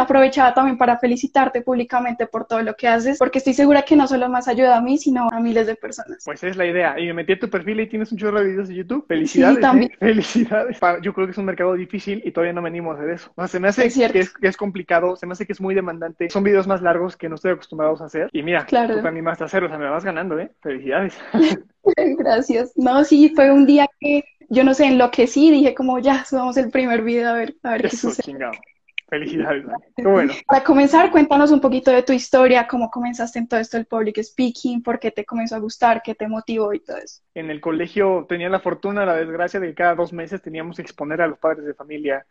[0.00, 4.06] aprovechaba también para felicitarte públicamente por todo lo que haces, porque estoy segura que no
[4.06, 6.22] solo me has ayudado a mí, sino a miles de personas.
[6.24, 6.98] Pues es la idea.
[6.98, 9.04] Y me metí a tu perfil y tienes un chorro de videos de YouTube.
[9.06, 9.56] Felicidades.
[9.56, 9.90] Sí, también.
[9.92, 9.96] ¿eh?
[10.00, 10.78] Felicidades.
[11.02, 13.30] Yo creo que es un mercado difícil y todavía no venimos a eso.
[13.34, 15.52] O sea, se me hace Es que, es, que es complicado, se me hace que
[15.52, 16.28] es muy demandante.
[16.30, 18.28] Son videos más largos que no estoy acostumbrado a hacer.
[18.32, 18.96] Y mira, Claro.
[18.96, 19.66] tú te animaste a hacerlo.
[19.66, 20.50] O sea, me vas ganando, ¿eh?
[20.60, 21.18] Felicidades.
[22.18, 22.72] Gracias.
[22.76, 26.70] No, sí, fue un día que yo no sé, enloquecí, dije como ya, subamos el
[26.70, 28.24] primer video a ver, a ver qué sucede.
[28.24, 28.52] chingado.
[29.10, 29.84] Felicidades, Dani.
[30.08, 30.32] Bueno.
[30.46, 34.22] Para comenzar, cuéntanos un poquito de tu historia, cómo comenzaste en todo esto del public
[34.22, 37.20] speaking, por qué te comenzó a gustar, qué te motivó y todo eso.
[37.34, 40.82] En el colegio tenía la fortuna, la desgracia de que cada dos meses teníamos que
[40.82, 42.24] exponer a los padres de familia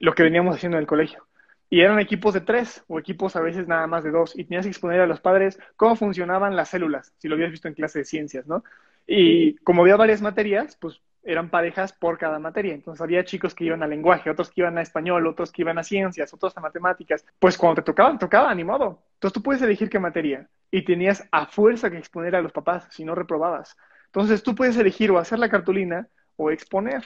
[0.00, 1.24] lo que veníamos haciendo en el colegio.
[1.70, 4.36] Y eran equipos de tres o equipos a veces nada más de dos.
[4.36, 7.68] Y tenías que exponer a los padres cómo funcionaban las células, si lo habías visto
[7.68, 8.64] en clase de ciencias, ¿no?
[9.06, 12.72] Y como había varias materias, pues eran parejas por cada materia.
[12.72, 15.78] Entonces había chicos que iban a lenguaje, otros que iban a español, otros que iban
[15.78, 17.26] a ciencias, otros a matemáticas.
[17.38, 19.02] Pues cuando te tocaba, tocaba, ni modo.
[19.14, 20.48] Entonces tú puedes elegir qué materia.
[20.70, 23.76] Y tenías a fuerza que exponer a los papás, si no reprobabas.
[24.06, 27.02] Entonces tú puedes elegir o hacer la cartulina o exponer.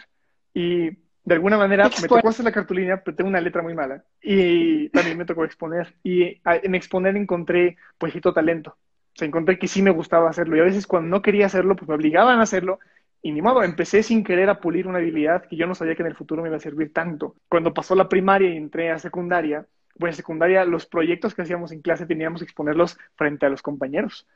[0.53, 0.91] Y
[1.25, 4.05] de alguna manera me tocó hacer la cartulina, pero tengo una letra muy mala.
[4.21, 5.95] Y también me tocó exponer.
[6.03, 8.77] Y en exponer encontré, pues, talento.
[9.13, 10.57] O sea, encontré que sí me gustaba hacerlo.
[10.57, 12.79] Y a veces cuando no quería hacerlo, pues me obligaban a hacerlo.
[13.23, 16.03] Y ni modo, empecé sin querer a pulir una habilidad que yo no sabía que
[16.03, 17.37] en el futuro me iba a servir tanto.
[17.49, 19.67] Cuando pasó la primaria y entré a secundaria,
[19.99, 23.61] pues en secundaria los proyectos que hacíamos en clase teníamos que exponerlos frente a los
[23.61, 24.27] compañeros.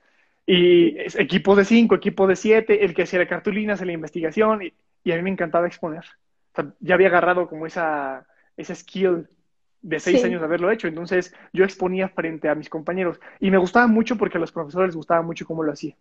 [0.47, 4.75] Y equipos de cinco, equipos de siete, el que hacía cartulinas en la investigación, y,
[5.03, 6.05] y a mí me encantaba exponer.
[6.53, 8.27] O sea, ya había agarrado como esa,
[8.59, 9.27] esa skill
[9.81, 10.27] de seis Sí.
[10.27, 10.89] años de haberlo hecho.
[10.89, 14.89] Entonces yo exponía frente a mis compañeros y me gustaba mucho porque a los profesores
[14.89, 15.97] les gustaba mucho cómo lo hacía.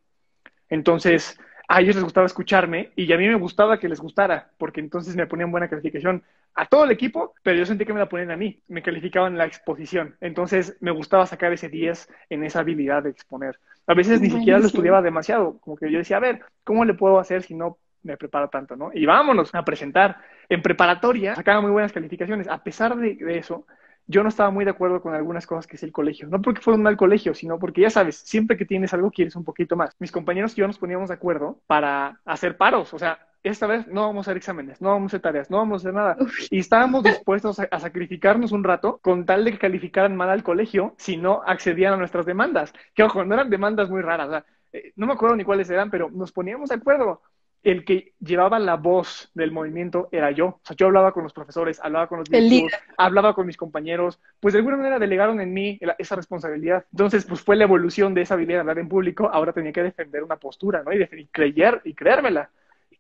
[0.69, 4.79] Entonces a ellos les gustaba escucharme y a mí me gustaba que les gustara porque
[4.79, 6.23] entonces me ponían buena calificación
[6.55, 9.37] a todo el equipo, pero yo sentí que me la ponían a mí, me calificaban
[9.37, 10.15] la exposición.
[10.21, 13.59] Entonces me gustaba sacar ese 10 en esa habilidad de exponer.
[13.87, 16.93] A veces ni siquiera lo estudiaba demasiado, como que yo decía, a ver, ¿cómo le
[16.93, 18.91] puedo hacer si no me preparo tanto, ¿no?
[18.93, 20.17] Y vámonos a presentar.
[20.49, 22.47] En preparatoria sacaba muy buenas calificaciones.
[22.47, 23.65] A pesar de, de eso,
[24.07, 26.27] yo no estaba muy de acuerdo con algunas cosas que es el colegio.
[26.27, 29.35] No porque fuera un mal colegio, sino porque ya sabes, siempre que tienes algo quieres
[29.35, 29.95] un poquito más.
[29.99, 32.93] Mis compañeros y yo nos poníamos de acuerdo para hacer paros.
[32.93, 35.57] O sea, esta vez no vamos a hacer exámenes, no vamos a hacer tareas, no
[35.57, 36.17] vamos a hacer nada.
[36.19, 40.29] Uf, Y estábamos dispuestos a, a sacrificarnos un rato con tal de que calificaran mal
[40.29, 42.73] al colegio si no accedían a nuestras demandas.
[42.93, 44.27] Que ojo, no eran demandas muy raras.
[44.27, 47.21] o sea, eh, no me acuerdo ni cuáles eran, pero nos poníamos de acuerdo.
[47.63, 50.47] El que llevaba la voz del movimiento era yo.
[50.47, 54.19] O sea, yo hablaba con los profesores, hablaba con los directivos, hablaba con mis compañeros.
[54.39, 56.85] Pues de alguna manera delegaron en mí esa responsabilidad.
[56.91, 59.29] Entonces, pues fue la evolución de esa habilidad de hablar en público.
[59.31, 60.91] Ahora tenía que defender una postura, ¿no?
[60.91, 62.49] Y, y creer, y creérmela.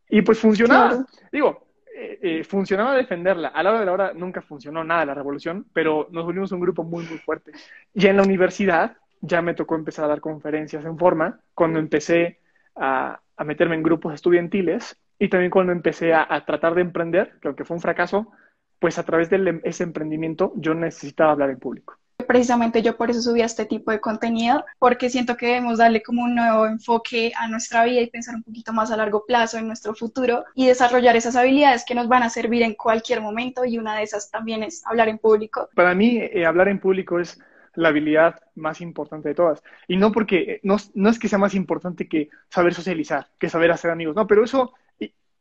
[0.09, 0.89] Y pues funcionaba.
[0.89, 1.05] Claro.
[1.31, 1.63] Digo,
[1.95, 3.49] eh, eh, funcionaba defenderla.
[3.49, 6.59] A la hora de la hora nunca funcionó nada la revolución, pero nos volvimos un
[6.59, 7.51] grupo muy, muy fuerte.
[7.93, 12.39] Y en la universidad ya me tocó empezar a dar conferencias en forma, cuando empecé
[12.75, 17.39] a, a meterme en grupos estudiantiles y también cuando empecé a, a tratar de emprender,
[17.41, 18.31] que aunque fue un fracaso,
[18.79, 21.97] pues a través de ese emprendimiento yo necesitaba hablar en público.
[22.27, 26.01] Precisamente yo por eso subí a este tipo de contenido, porque siento que debemos darle
[26.01, 29.57] como un nuevo enfoque a nuestra vida y pensar un poquito más a largo plazo
[29.57, 33.65] en nuestro futuro y desarrollar esas habilidades que nos van a servir en cualquier momento
[33.65, 35.69] y una de esas también es hablar en público.
[35.75, 37.39] Para mí, eh, hablar en público es
[37.75, 39.63] la habilidad más importante de todas.
[39.87, 43.71] Y no porque, no, no es que sea más importante que saber socializar, que saber
[43.71, 44.73] hacer amigos, no, pero eso,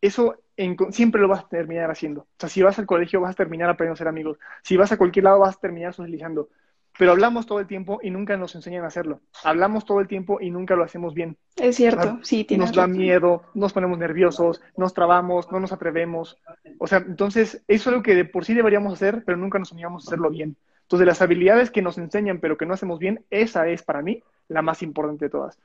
[0.01, 2.23] eso en, siempre lo vas a terminar haciendo.
[2.23, 4.39] O sea, si vas al colegio vas a terminar aprendiendo a ser amigos.
[4.63, 6.49] Si vas a cualquier lado vas a terminar socializando.
[6.99, 9.21] Pero hablamos todo el tiempo y nunca nos enseñan a hacerlo.
[9.45, 11.39] Hablamos todo el tiempo y nunca lo hacemos bien.
[11.57, 12.99] Es cierto, sí, tienes Nos da razón.
[12.99, 16.37] miedo, nos ponemos nerviosos, nos trabamos, no nos atrevemos.
[16.79, 19.73] O sea, entonces eso es algo que de por sí deberíamos hacer, pero nunca nos
[19.73, 20.57] enseñamos a hacerlo bien.
[20.93, 24.23] Entonces, las habilidades que nos enseñan, pero que no hacemos bien, esa es para mí
[24.49, 25.59] la más importante de todas.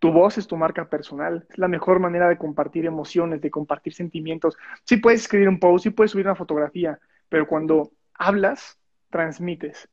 [0.00, 3.94] Tu voz es tu marca personal, es la mejor manera de compartir emociones, de compartir
[3.94, 4.56] sentimientos.
[4.82, 6.98] Sí puedes escribir un post, sí puedes subir una fotografía,
[7.28, 8.76] pero cuando hablas,
[9.08, 9.88] transmites.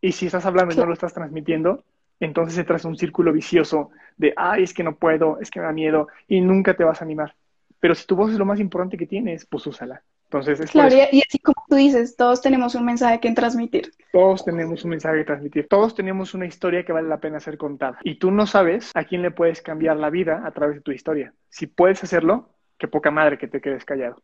[0.00, 1.84] Y si estás hablando y no lo estás transmitiendo,
[2.18, 5.66] entonces se traza un círculo vicioso de, ay, es que no puedo, es que me
[5.66, 7.34] da miedo, y nunca te vas a animar.
[7.78, 10.02] Pero si tu voz es lo más importante que tienes, pues úsala.
[10.32, 13.90] Entonces, es claro, y así como tú dices, todos tenemos un mensaje que transmitir.
[14.12, 15.66] Todos tenemos un mensaje que transmitir.
[15.66, 17.98] Todos tenemos una historia que vale la pena ser contada.
[18.04, 20.92] Y tú no sabes a quién le puedes cambiar la vida a través de tu
[20.92, 21.34] historia.
[21.48, 22.48] Si puedes hacerlo,
[22.78, 24.22] qué poca madre que te quedes callado.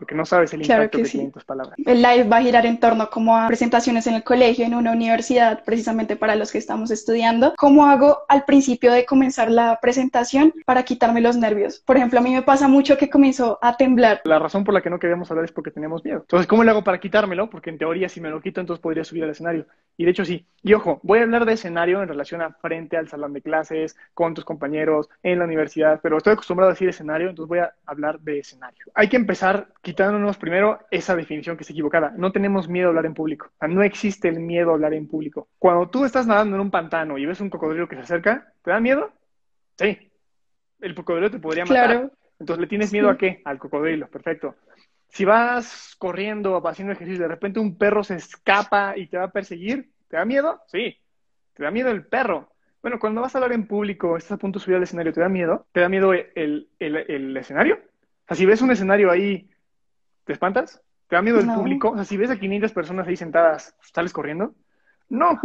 [0.00, 1.78] Porque no sabes el impacto que, tienen tus palabras.
[1.84, 4.92] El live va a girar en torno como a presentaciones en el colegio, en una
[4.92, 7.52] universidad, precisamente para los que estamos estudiando.
[7.58, 11.80] ¿Cómo hago al principio de comenzar la presentación para quitarme los nervios?
[11.80, 14.22] Por ejemplo, a mí me pasa mucho que comienzo a temblar.
[14.24, 16.20] La razón por la que no queríamos hablar es porque tenemos miedo.
[16.20, 17.50] Entonces, ¿cómo le hago para quitármelo?
[17.50, 19.66] Porque en teoría, si me lo quito, entonces podría subir al escenario.
[19.98, 20.46] Y de hecho, sí.
[20.62, 23.98] Y ojo, voy a hablar de escenario en relación a frente al salón de clases,
[24.14, 27.74] con tus compañeros, en la universidad, pero estoy acostumbrado a decir escenario, entonces voy a
[27.84, 28.86] hablar de escenario.
[28.94, 32.12] Hay que empezar quitándonos primero esa definición que es equivocada.
[32.16, 33.50] No tenemos miedo a hablar en público.
[33.68, 35.48] no existe el miedo a hablar en público.
[35.58, 38.70] Cuando tú estás nadando en un pantano y ves un cocodrilo que se acerca, ¿te
[38.70, 39.10] da miedo?
[39.76, 39.98] Sí.
[40.80, 41.86] El cocodrilo te podría matar.
[41.86, 42.12] Claro.
[42.38, 43.42] Entonces, ¿le tienes miedo a qué?
[43.44, 44.06] Al cocodrilo.
[44.06, 44.54] Perfecto.
[45.08, 49.24] Si vas corriendo o haciendo ejercicio, de repente un perro se escapa y te va
[49.24, 50.62] a perseguir, ¿te da miedo?
[50.68, 50.96] Sí.
[51.54, 52.52] ¿Te da miedo el perro?
[52.80, 55.20] Bueno, cuando vas a hablar en público, estás a punto de subir al escenario, ¿te
[55.20, 55.66] da miedo?
[55.72, 57.74] ¿Te da miedo el, el escenario?
[57.74, 59.49] O sea, si ves un escenario ahí
[60.30, 60.80] ¿Te espantas?
[61.08, 61.90] ¿Te da miedo el público?
[61.90, 64.54] O sea, si ves a 500 personas ahí sentadas, ¿sales corriendo?
[65.08, 65.40] No,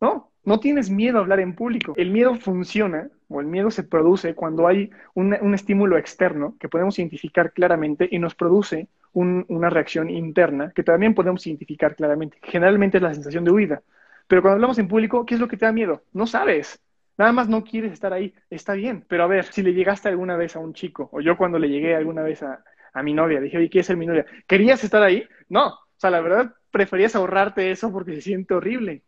[0.00, 1.92] no, no tienes miedo a hablar en público.
[1.96, 6.96] El miedo funciona o el miedo se produce cuando hay un, estímulo externo que podemos
[7.00, 12.38] identificar claramente y nos produce una reacción interna que también podemos identificar claramente.
[12.40, 13.82] Generalmente es la sensación de huida.
[14.28, 16.04] Pero cuando hablamos en público, ¿qué es lo que te da miedo?
[16.12, 16.80] No sabes.
[17.16, 18.32] Nada más no quieres estar ahí.
[18.50, 19.04] Está bien.
[19.08, 21.68] Pero a ver, si le llegaste alguna vez a un chico, o yo cuando le
[21.68, 22.62] llegué alguna vez a,
[22.98, 23.40] a mi novia.
[23.40, 24.26] Dije, oye, ¿quieres ser mi novia?
[24.46, 25.26] ¿Querías estar ahí?
[25.48, 25.68] No.
[25.68, 29.02] O sea, la verdad, preferías ahorrarte eso porque se siente horrible.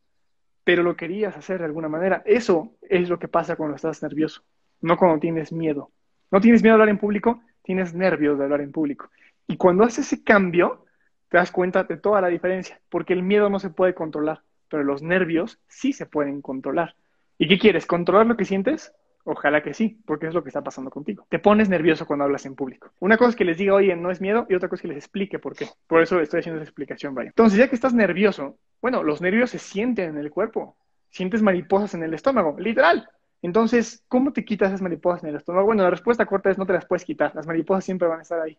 [0.64, 2.22] Pero lo querías hacer de alguna manera.
[2.24, 4.42] Eso es lo que pasa cuando estás nervioso,
[4.80, 5.90] no cuando tienes miedo.
[6.30, 9.10] No tienes miedo a hablar en público, tienes nervios de hablar en público.
[9.46, 10.84] Y cuando haces ese cambio,
[11.28, 14.84] te das cuenta de toda la diferencia, porque el miedo no se puede controlar, pero
[14.84, 16.94] los nervios sí se pueden controlar.
[17.38, 17.86] ¿Y qué quieres?
[17.86, 18.92] ¿Controlar lo que sientes?
[19.24, 21.26] Ojalá que sí, porque es lo que está pasando contigo.
[21.28, 22.92] Te pones nervioso cuando hablas en público.
[23.00, 24.88] Una cosa es que les diga, oye, no es miedo, y otra cosa es que
[24.88, 25.68] les explique por qué.
[25.86, 27.28] Por eso estoy haciendo esa explicación, vaya.
[27.28, 30.76] Entonces, ya que estás nervioso, bueno, los nervios se sienten en el cuerpo.
[31.10, 33.08] Sientes mariposas en el estómago, literal.
[33.42, 35.66] Entonces, ¿cómo te quitas esas mariposas en el estómago?
[35.66, 37.34] Bueno, la respuesta corta es no te las puedes quitar.
[37.34, 38.56] Las mariposas siempre van a estar ahí.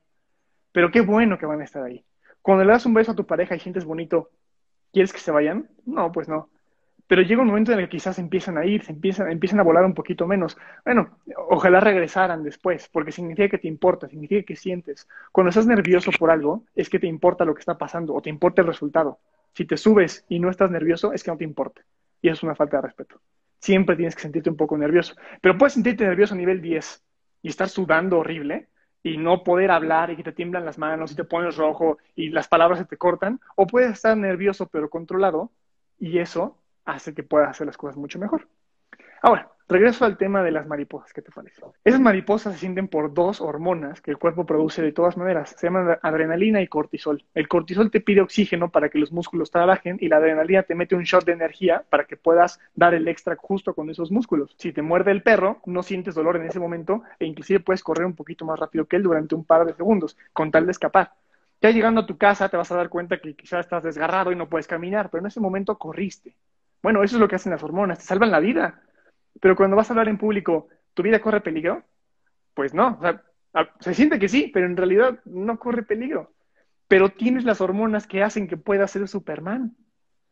[0.72, 2.06] Pero qué bueno que van a estar ahí.
[2.42, 4.30] Cuando le das un beso a tu pareja y sientes bonito,
[4.92, 5.70] ¿quieres que se vayan?
[5.86, 6.50] No, pues no
[7.12, 9.64] pero llega un momento en el que quizás empiezan a ir, se empiezan, empiezan a
[9.64, 10.58] volar un poquito menos.
[10.86, 11.18] Bueno,
[11.50, 15.10] ojalá regresaran después, porque significa que te importa, significa que sientes.
[15.34, 18.30] Cuando estás nervioso por algo, es que te importa lo que está pasando o te
[18.30, 19.20] importa el resultado.
[19.52, 21.82] Si te subes y no estás nervioso, es que no te importa.
[22.22, 23.20] Y eso es una falta de respeto.
[23.60, 25.14] Siempre tienes que sentirte un poco nervioso.
[25.42, 27.04] Pero puedes sentirte nervioso a nivel 10
[27.42, 28.70] y estar sudando horrible
[29.04, 32.30] y no poder hablar y que te tiemblan las manos y te pones rojo y
[32.30, 33.42] las palabras se te cortan.
[33.58, 35.52] O puedes estar nervioso pero controlado
[36.00, 38.48] y eso hace que puedas hacer las cosas mucho mejor.
[39.24, 41.62] Ahora, regreso al tema de las mariposas, ¿qué te parece?
[41.84, 45.68] Esas mariposas se sienten por dos hormonas que el cuerpo produce de todas maneras, se
[45.68, 47.24] llaman adrenalina y cortisol.
[47.36, 50.96] El cortisol te pide oxígeno para que los músculos trabajen y la adrenalina te mete
[50.96, 54.56] un shot de energía para que puedas dar el extra justo con esos músculos.
[54.58, 58.06] Si te muerde el perro, no sientes dolor en ese momento e inclusive puedes correr
[58.06, 61.12] un poquito más rápido que él durante un par de segundos con tal de escapar.
[61.62, 64.36] Ya llegando a tu casa te vas a dar cuenta que quizás estás desgarrado y
[64.36, 66.36] no puedes caminar, pero en ese momento corriste.
[66.82, 68.82] Bueno, eso es lo que hacen las hormonas, te salvan la vida.
[69.40, 71.84] Pero cuando vas a hablar en público, ¿tu vida corre peligro?
[72.54, 73.24] Pues no, o sea,
[73.80, 76.34] se siente que sí, pero en realidad no corre peligro.
[76.88, 79.76] Pero tienes las hormonas que hacen que puedas ser Superman.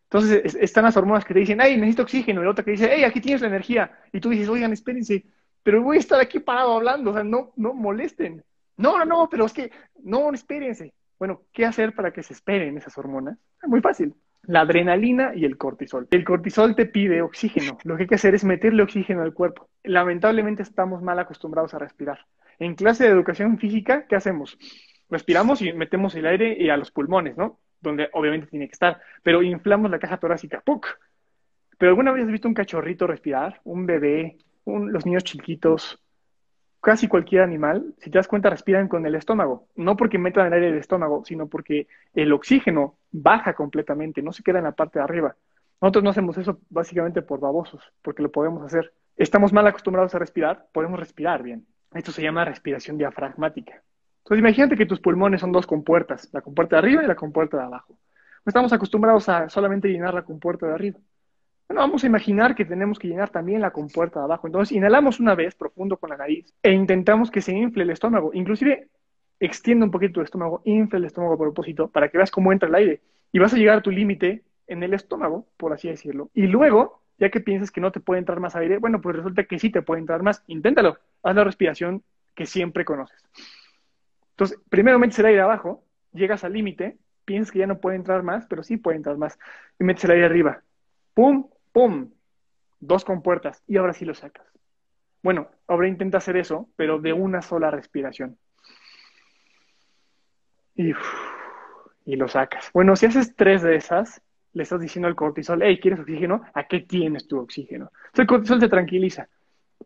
[0.06, 2.90] Entonces están las hormonas que te dicen, ay, necesito oxígeno, y la otra que dice,
[2.92, 4.00] hey, aquí tienes la energía.
[4.12, 5.26] Y tú dices, oigan, espérense,
[5.62, 8.44] pero voy a estar aquí parado hablando, o sea, no, no molesten.
[8.76, 9.72] No, no, no, pero es que,
[10.04, 10.94] no, espérense.
[11.20, 13.38] Bueno, ¿qué hacer para que se esperen esas hormonas?
[13.64, 16.08] Muy fácil la adrenalina y el cortisol.
[16.12, 17.78] El cortisol te pide oxígeno.
[17.84, 19.70] Lo que hay que hacer es meterle oxígeno al cuerpo.
[19.84, 22.26] Lamentablemente estamos mal acostumbrados a respirar.
[22.58, 24.58] En clase de educación física, ¿qué hacemos?
[25.10, 27.60] Respiramos y metemos el aire a los pulmones, ¿no?
[27.82, 29.00] Donde obviamente tiene que estar.
[29.24, 30.62] Pero inflamos la caja torácica.
[30.62, 30.88] ¡Puc!
[31.78, 33.62] ¿Pero alguna vez has visto un cachorrito respirar?
[33.64, 34.38] ¿Un bebé?
[34.66, 36.00] los niños chiquitos?
[36.82, 39.68] Casi cualquier animal, si te das cuenta, respiran con el estómago.
[39.76, 44.44] No porque metan el aire del estómago, sino porque el oxígeno baja completamente, no se
[44.44, 45.36] queda en la parte de arriba.
[45.82, 48.94] Nosotros no hacemos eso básicamente por babosos, porque lo podemos hacer.
[49.16, 51.66] Estamos mal acostumbrados a respirar, podemos respirar bien.
[51.94, 53.82] Esto se llama respiración diafragmática.
[54.20, 57.58] Entonces imagínate que tus pulmones son dos compuertas, la compuerta de arriba y la compuerta
[57.58, 57.98] de abajo.
[58.46, 61.00] Estamos acostumbrados a solamente llenar la compuerta de arriba.
[61.70, 64.48] Bueno, vamos a imaginar que tenemos que llenar también la compuerta de abajo.
[64.48, 68.32] Entonces, inhalamos una vez profundo con la nariz e intentamos que se infle el estómago.
[68.34, 68.88] Inclusive,
[69.40, 72.68] extiende un poquito el estómago, infle el estómago a propósito para que veas cómo entra
[72.68, 73.02] el aire.
[73.32, 76.32] Y vas a llegar a tu límite en el estómago, por así decirlo.
[76.34, 79.44] Y luego, ya que piensas que no te puede entrar más aire, bueno, pues resulta
[79.44, 80.44] que sí te puede entrar más.
[80.48, 80.98] Inténtalo.
[81.22, 82.02] Haz la respiración
[82.34, 83.24] que siempre conoces.
[84.32, 85.84] Entonces, primero metes el aire abajo
[86.14, 89.38] llegas al límite, piensas que ya no puede entrar más, pero sí puede entrar más,
[89.80, 90.64] y metes el aire arriba.
[91.14, 91.48] ¡Pum!
[91.72, 92.12] ¡Pum!
[92.80, 94.48] Dos compuertas, y ahora sí lo sacas.
[95.22, 98.38] Bueno, ahora intenta hacer eso, pero de una sola respiración.
[100.76, 100.94] Y,
[102.06, 102.70] y lo sacas.
[102.74, 104.22] Bueno, si haces tres de esas,
[104.54, 106.42] le estás diciendo al cortisol, hey, ¿quieres oxígeno?
[106.54, 107.92] ¿A qué tienes tu oxígeno?
[108.06, 109.28] Entonces el cortisol se tranquiliza.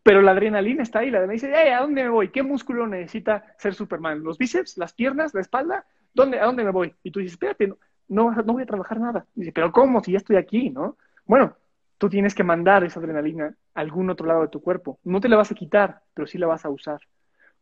[0.02, 2.28] Pero la adrenalina está ahí, la adrenalina dice, hey, ¿a dónde me voy?
[2.28, 4.22] ¿Qué músculo necesita ser Superman?
[4.22, 4.78] ¿Los bíceps?
[4.78, 5.34] ¿Las piernas?
[5.34, 5.84] ¿La espalda?
[6.12, 6.94] ¿Dónde, ¿A dónde me voy?
[7.02, 7.72] Y tú dices, espérate,
[8.08, 9.26] no, no voy a trabajar nada.
[9.34, 10.02] dice, pero ¿cómo?
[10.02, 10.96] Si ya estoy aquí, ¿no?
[11.26, 11.56] Bueno,
[11.98, 14.98] tú tienes que mandar esa adrenalina a algún otro lado de tu cuerpo.
[15.04, 17.00] No te la vas a quitar, pero sí la vas a usar.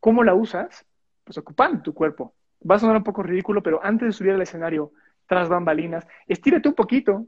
[0.00, 0.84] ¿Cómo la usas?
[1.24, 2.34] Pues ocupando tu cuerpo.
[2.68, 4.92] Va a sonar un poco ridículo, pero antes de subir al escenario,
[5.26, 7.26] tras bambalinas, estírate un poquito.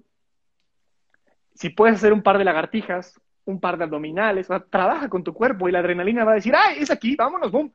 [1.54, 5.68] Si puedes hacer un par de lagartijas, un par de abdominales, trabaja con tu cuerpo
[5.68, 7.72] y la adrenalina va a decir, ¡ay, es aquí, vámonos, boom!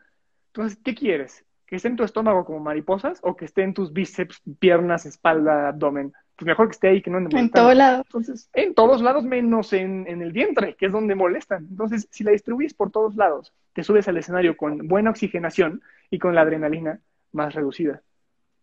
[0.47, 1.45] Entonces, ¿qué quieres?
[1.65, 5.69] ¿Que esté en tu estómago como mariposas o que esté en tus bíceps, piernas, espalda,
[5.69, 6.13] abdomen?
[6.39, 8.05] Pues mejor que esté ahí que no en En todos lados.
[8.05, 11.67] Entonces, en todos lados menos en, en el vientre, que es donde molestan.
[11.69, 16.17] Entonces, si la distribuyes por todos lados, te subes al escenario con buena oxigenación y
[16.17, 17.01] con la adrenalina
[17.33, 18.01] más reducida.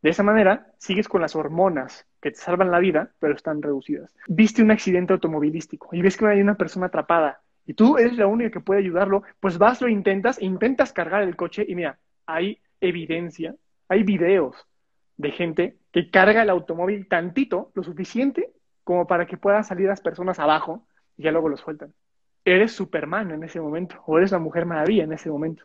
[0.00, 4.14] De esa manera, sigues con las hormonas que te salvan la vida, pero están reducidas.
[4.26, 8.26] Viste un accidente automovilístico y ves que hay una persona atrapada y tú eres la
[8.26, 12.58] única que puede ayudarlo, pues vas, lo intentas, intentas cargar el coche y mira, hay
[12.80, 13.54] evidencia,
[13.88, 14.56] hay videos
[15.16, 18.52] de gente que carga el automóvil tantito, lo suficiente
[18.84, 20.86] como para que puedan salir las personas abajo
[21.16, 21.94] y ya luego lo sueltan.
[22.44, 25.64] Eres Superman en ese momento, o eres la Mujer Maravilla en ese momento.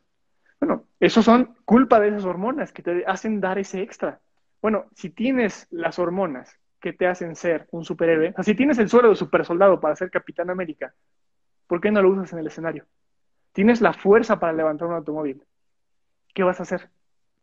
[0.58, 4.22] Bueno, eso son culpa de esas hormonas que te hacen dar ese extra.
[4.62, 8.78] Bueno, si tienes las hormonas que te hacen ser un superhéroe, o sea, si tienes
[8.78, 10.94] el suelo de supersoldado para ser Capitán América,
[11.68, 12.86] ¿por qué no lo usas en el escenario?
[13.52, 15.44] Tienes la fuerza para levantar un automóvil.
[16.34, 16.90] ¿Qué vas a hacer?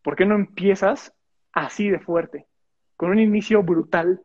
[0.00, 1.12] ¿Por qué no empiezas
[1.52, 2.47] así de fuerte?
[2.98, 4.20] Con un inicio brutal,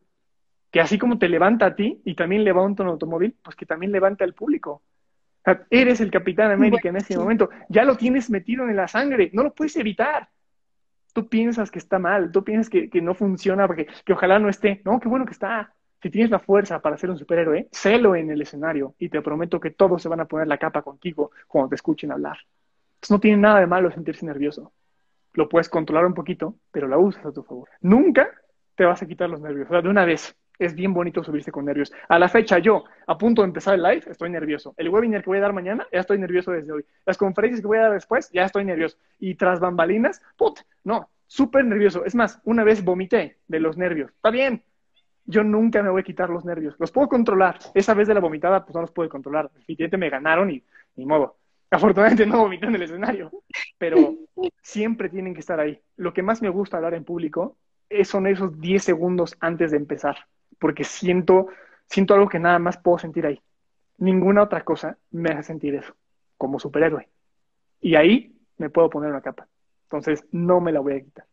[0.70, 3.94] que así como te levanta a ti y también levanta un automóvil, pues que también
[3.94, 4.72] levanta al público.
[4.72, 8.90] O sea, eres el Capitán América en ese momento, ya lo tienes metido en la
[8.90, 10.28] sangre, no lo puedes evitar
[11.14, 14.82] tú piensas que está mal, tú piensas que, no funciona, porque, que ojalá no esté.
[14.84, 15.74] No, qué bueno que está.
[16.02, 19.60] Si tienes la fuerza para ser un superhéroe, sélo en el escenario y te prometo
[19.60, 22.38] que todos se van a poner la capa contigo cuando te escuchen hablar.
[22.96, 24.74] Entonces no tiene nada de malo sentirse nervioso.
[25.34, 27.70] Lo puedes controlar un poquito, pero la usas a tu favor.
[27.82, 28.30] Nunca
[28.76, 29.68] te vas a quitar los nervios.
[29.68, 31.92] O sea, de una vez, es bien bonito subirse con nervios.
[32.08, 34.74] A la fecha, yo, a punto de empezar el live, estoy nervioso.
[34.78, 36.86] El webinar que voy a dar mañana, ya estoy nervioso desde hoy.
[37.06, 38.98] Las conferencias que voy a dar después, ya estoy nervioso.
[39.20, 42.06] Y tras bambalinas, put, no, súper nervioso.
[42.06, 44.12] Es más, una vez vomité de los nervios.
[44.12, 44.64] Está bien,
[45.26, 46.76] yo nunca me voy a quitar los nervios.
[46.80, 47.58] Los puedo controlar.
[47.74, 49.50] Esa vez de la vomitada, pues no los puedo controlar.
[49.52, 50.64] Definitivamente me ganaron y
[50.96, 51.38] ni modo.
[51.72, 53.32] Afortunadamente no vomité en el escenario,
[53.80, 54.16] pero
[54.62, 55.82] siempre tienen que estar ahí.
[55.96, 57.58] Lo que más me gusta hablar en público
[58.04, 60.18] son esos 10 segundos antes de empezar
[60.64, 61.48] porque siento,
[61.88, 63.38] siento algo que nada más puedo sentir ahí.
[63.98, 65.94] Ninguna otra cosa me hace sentir eso,
[66.38, 67.10] como superhéroe.
[67.82, 69.46] Y ahí me puedo poner una capa.
[69.84, 71.26] Entonces, no me la voy a quitar.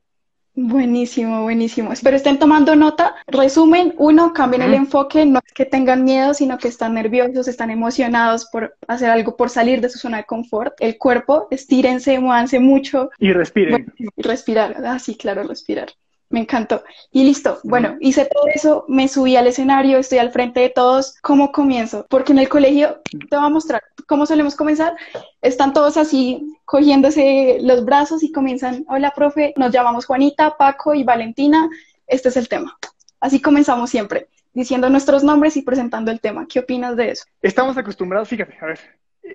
[0.57, 1.93] Buenísimo, buenísimo.
[1.93, 3.15] Espero estén tomando nota.
[3.29, 7.71] Resumen, uno, cambien el enfoque, no es que tengan miedo, sino que están nerviosos, están
[7.71, 10.75] emocionados por hacer algo, por salir de su zona de confort.
[10.81, 13.11] El cuerpo, estírense, muévanse mucho.
[13.21, 13.93] Y respiren.
[14.17, 15.91] respirar, ah, sí, claro, respirar
[16.31, 16.83] me encantó.
[17.11, 21.17] Y listo, bueno, hice todo eso, me subí al escenario, estoy al frente de todos.
[21.21, 22.07] ¿Cómo comienzo?
[22.09, 24.97] Porque en el colegio, te voy a mostrar cómo solemos comenzar.
[25.43, 31.03] Están todos así cogiéndose los brazos y comienzan, hola, profe, nos llamamos Juanita, Paco y
[31.03, 31.69] Valentina,
[32.07, 32.79] este es el tema.
[33.19, 36.47] Así comenzamos siempre, diciendo nuestros nombres y presentando el tema.
[36.47, 37.25] ¿Qué opinas de eso?
[37.43, 38.79] Estamos acostumbrados, fíjate, a ver,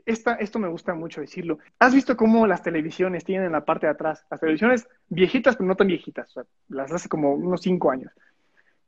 [0.06, 1.60] esta, esto me gusta mucho decirlo.
[1.80, 4.26] ¿Has visto cómo las televisiones tienen en la parte de atrás?
[4.30, 6.34] Las televisiones viejitas, pero no tan viejitas,
[6.70, 8.12] las hace como unos cinco años.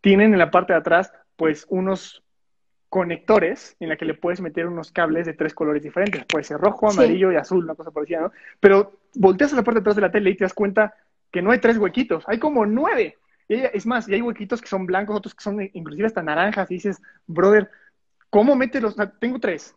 [0.01, 2.23] Tienen en la parte de atrás, pues, unos
[2.89, 6.23] conectores en la que le puedes meter unos cables de tres colores diferentes.
[6.25, 8.31] Puede ser rojo, amarillo y azul, una cosa parecida, ¿no?
[8.59, 10.93] Pero volteas a la parte de atrás de la tele y te das cuenta
[11.31, 13.17] que no hay tres huequitos, hay como nueve.
[13.49, 16.69] Y es más, y hay huequitos que son blancos, otros que son inclusive hasta naranjas,
[16.71, 17.69] y dices, brother,
[18.29, 18.95] ¿cómo metes los?
[19.19, 19.75] Tengo tres,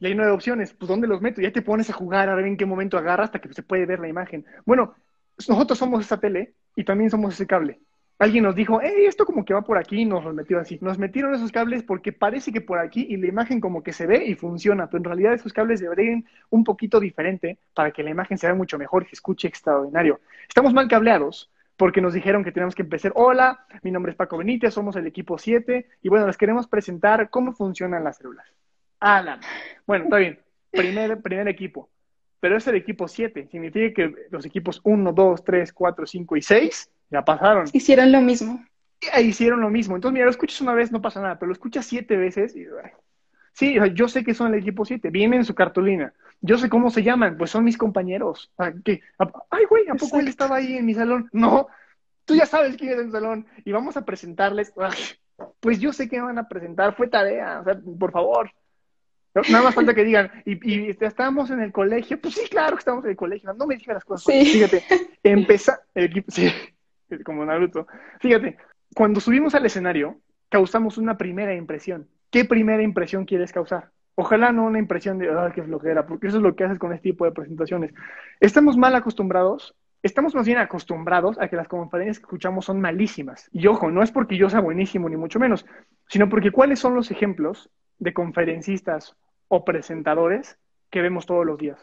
[0.00, 1.42] y hay nueve opciones, pues ¿dónde los meto?
[1.42, 3.84] Ya te pones a jugar a ver en qué momento agarra hasta que se puede
[3.84, 4.46] ver la imagen.
[4.64, 4.94] Bueno,
[5.46, 7.80] nosotros somos esa tele y también somos ese cable.
[8.18, 10.78] Alguien nos dijo, hey, esto como que va por aquí, y nos lo metió así.
[10.82, 14.06] Nos metieron esos cables porque parece que por aquí y la imagen como que se
[14.06, 18.10] ve y funciona, pero en realidad esos cables deberían un poquito diferente para que la
[18.10, 20.20] imagen se vea mucho mejor y se escuche extraordinario.
[20.48, 23.12] Estamos mal cableados porque nos dijeron que tenemos que empezar.
[23.14, 27.30] Hola, mi nombre es Paco Benítez, somos el equipo 7 y bueno, les queremos presentar
[27.30, 28.46] cómo funcionan las células.
[29.00, 29.40] Alan.
[29.86, 30.38] Bueno, está bien.
[30.70, 31.88] Primer, primer equipo.
[32.38, 33.48] Pero es el equipo 7.
[33.50, 37.66] Significa que los equipos 1, 2, 3, 4, 5 y 6 ya pasaron.
[37.72, 38.64] Hicieron lo mismo.
[39.00, 39.96] Y hicieron lo mismo.
[39.96, 42.66] Entonces, mira, lo escuchas una vez, no pasa nada, pero lo escuchas siete veces y...
[43.52, 46.14] Sí, yo sé que son el equipo 7, vienen en su cartulina.
[46.40, 48.52] Yo sé cómo se llaman, pues son mis compañeros.
[48.56, 51.28] Ay, güey, ¿a poco él estaba ahí en mi salón?
[51.32, 51.66] No,
[52.24, 54.72] tú ya sabes quién es el salón y vamos a presentarles.
[55.58, 58.50] pues yo sé que van a presentar, fue tarea, o sea, por favor.
[59.34, 62.80] Nada más falta que digan, y, y estamos en el colegio, pues sí, claro que
[62.80, 64.32] estamos en el colegio, no me digas las cosas.
[64.32, 64.44] Sí.
[64.44, 64.82] Fíjate,
[65.22, 66.50] empezar, el equipo, sí,
[67.24, 67.86] como Naruto.
[68.20, 68.56] Fíjate,
[68.94, 70.18] cuando subimos al escenario,
[70.48, 72.08] causamos una primera impresión.
[72.30, 73.90] ¿Qué primera impresión quieres causar?
[74.16, 76.92] Ojalá no una impresión de, ay, qué flojera, porque eso es lo que haces con
[76.92, 77.94] este tipo de presentaciones.
[78.40, 83.48] Estamos mal acostumbrados, estamos más bien acostumbrados a que las conferencias que escuchamos son malísimas.
[83.52, 85.64] Y ojo, no es porque yo sea buenísimo, ni mucho menos,
[86.08, 89.14] sino porque ¿cuáles son los ejemplos de conferencistas
[89.46, 90.58] o presentadores
[90.90, 91.78] que vemos todos los días?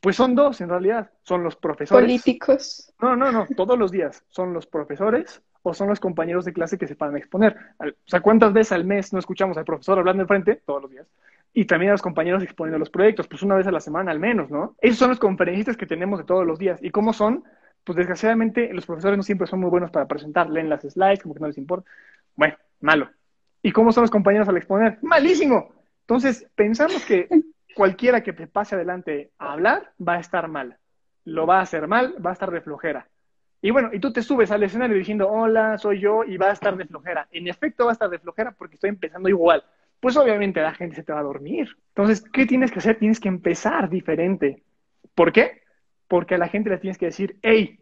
[0.00, 1.10] Pues son dos, en realidad.
[1.22, 2.04] Son los profesores.
[2.04, 2.92] Políticos.
[3.00, 4.24] No, no, no, todos los días.
[4.28, 7.56] Son los profesores o son los compañeros de clase que se van a exponer.
[7.78, 10.56] O sea, ¿cuántas veces al mes no escuchamos al profesor hablando frente?
[10.64, 11.06] Todos los días.
[11.52, 14.20] Y también a los compañeros exponiendo los proyectos, pues una vez a la semana al
[14.20, 14.76] menos, ¿no?
[14.80, 16.82] Esos son los conferencistas que tenemos de todos los días.
[16.82, 17.44] ¿Y cómo son?
[17.84, 21.34] Pues desgraciadamente los profesores no siempre son muy buenos para presentar, leen las slides, como
[21.34, 21.90] que no les importa.
[22.36, 23.10] Bueno, malo.
[23.62, 24.98] ¿Y cómo son los compañeros al exponer?
[25.02, 25.72] ¡Malísimo!
[26.02, 27.28] Entonces, pensamos que
[27.74, 30.78] cualquiera que pase adelante a hablar va a estar mal.
[31.24, 33.08] Lo va a hacer mal, va a estar de flojera.
[33.62, 36.52] Y bueno, y tú te subes al escenario diciendo, hola, soy yo, y va a
[36.52, 37.28] estar de flojera.
[37.30, 39.62] En efecto, va a estar de flojera porque estoy empezando igual.
[40.00, 41.68] Pues obviamente la gente se te va a dormir.
[41.88, 42.98] Entonces, ¿qué tienes que hacer?
[42.98, 44.62] Tienes que empezar diferente.
[45.14, 45.62] ¿Por qué?
[46.08, 47.78] Porque a la gente le tienes que decir, hey,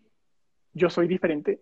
[0.73, 1.61] yo soy diferente,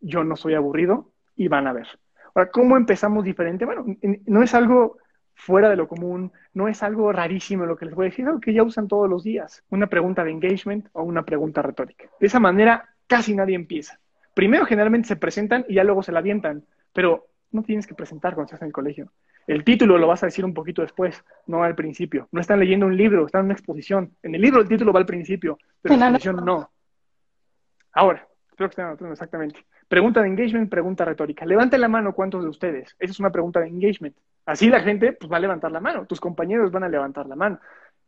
[0.00, 1.88] yo no soy aburrido, y van a ver.
[2.34, 3.64] Ahora, ¿cómo empezamos diferente?
[3.64, 3.84] Bueno,
[4.26, 4.98] no es algo
[5.34, 8.28] fuera de lo común, no es algo rarísimo lo que les voy a decir, es
[8.28, 9.64] algo que ya usan todos los días.
[9.70, 12.06] Una pregunta de engagement o una pregunta retórica.
[12.20, 13.98] De esa manera casi nadie empieza.
[14.34, 18.34] Primero generalmente se presentan y ya luego se la avientan, pero no tienes que presentar
[18.34, 19.10] cuando estás en el colegio.
[19.46, 22.28] El título lo vas a decir un poquito después, no al principio.
[22.30, 24.14] No están leyendo un libro, están en una exposición.
[24.22, 26.70] En el libro el título va al principio, pero en la exposición no.
[27.92, 29.64] Ahora, espero que estén anotando exactamente.
[29.90, 31.44] Pregunta de engagement, pregunta retórica.
[31.44, 32.94] Levanten la mano cuántos de ustedes.
[33.00, 34.16] Esa es una pregunta de engagement.
[34.46, 36.06] Así la gente pues, va a levantar la mano.
[36.06, 37.58] Tus compañeros van a levantar la mano.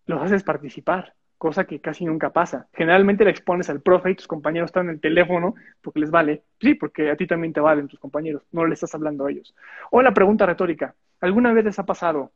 [0.07, 2.69] Los haces participar cosa que casi nunca pasa.
[2.73, 6.45] Generalmente le expones al profe y tus compañeros están en el teléfono porque les vale.
[6.61, 9.53] Sí, porque a ti también te valen tus compañeros, no le estás hablando a ellos.
[9.91, 12.31] O la pregunta retórica, ¿alguna vez les ha pasado?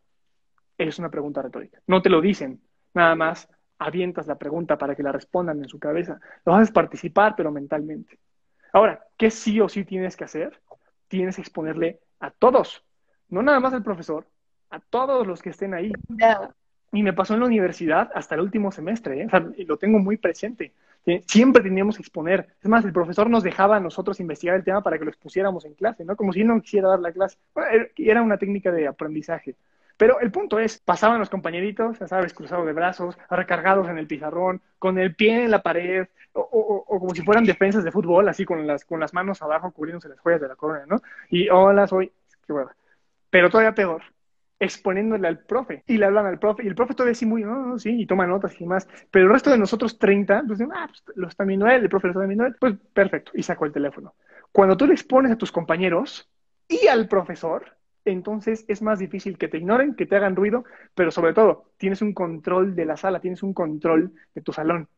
[0.76, 1.78] Es una pregunta retórica.
[1.86, 2.60] No te lo dicen,
[2.94, 6.18] nada más avientas la pregunta para que la respondan en su cabeza.
[6.44, 8.18] Lo haces participar, pero mentalmente.
[8.72, 10.60] Ahora, ¿qué sí o sí tienes que hacer?
[11.08, 12.82] Tienes que exponerle a todos,
[13.28, 14.26] no nada más al profesor,
[14.70, 15.92] a todos los que estén ahí.
[16.92, 19.26] Y me pasó en la universidad hasta el último semestre, ¿eh?
[19.26, 20.72] o sea, lo tengo muy presente.
[21.26, 22.48] Siempre teníamos que exponer.
[22.60, 25.64] Es más, el profesor nos dejaba a nosotros investigar el tema para que lo expusiéramos
[25.64, 26.16] en clase, ¿no?
[26.16, 27.38] Como si él no quisiera dar la clase.
[27.96, 29.54] era una técnica de aprendizaje.
[29.96, 34.06] Pero el punto es, pasaban los compañeritos, ya sabes, cruzados de brazos, recargados en el
[34.06, 38.44] pizarrón, con el pie en la pared, o, como si fueran defensas de fútbol, así
[38.44, 41.00] con las, con las manos abajo cubriéndose las joyas de la corona, ¿no?
[41.30, 42.12] Y hola, soy...
[42.46, 42.70] Qué bueno.
[43.30, 44.02] Pero todavía peor,
[44.58, 45.82] exponiéndole al profe.
[45.86, 48.26] Y le hablan al profe, y el profe todavía sí muy, no, sí, y toma
[48.26, 48.88] notas y demás.
[49.10, 52.08] Pero el resto de nosotros 30, pues, ah, pues lo está viendo él, el profe
[52.08, 54.14] lo está viendo él, pues perfecto, y sacó el teléfono.
[54.52, 56.30] Cuando tú le expones a tus compañeros
[56.68, 57.75] y al profesor,
[58.10, 60.64] entonces es más difícil que te ignoren, que te hagan ruido,
[60.94, 64.88] pero sobre todo, tienes un control de la sala, tienes un control de tu salón.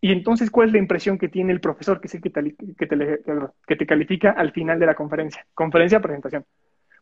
[0.00, 2.54] Y entonces, ¿cuál es la impresión que tiene el profesor que es el que te,
[3.66, 5.44] que te, califica al final de la conferencia?
[5.54, 6.44] Conferencia, presentación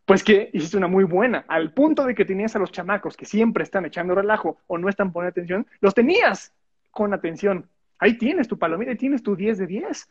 [0.07, 3.27] pues que hiciste una muy buena, al punto de que tenías a los chamacos que
[3.27, 6.55] siempre están echando relajo o no están poniendo atención, los tenías
[6.93, 7.69] con atención.
[7.99, 10.09] Ahí tienes tu palomita, ahí tienes tu 10 de 10.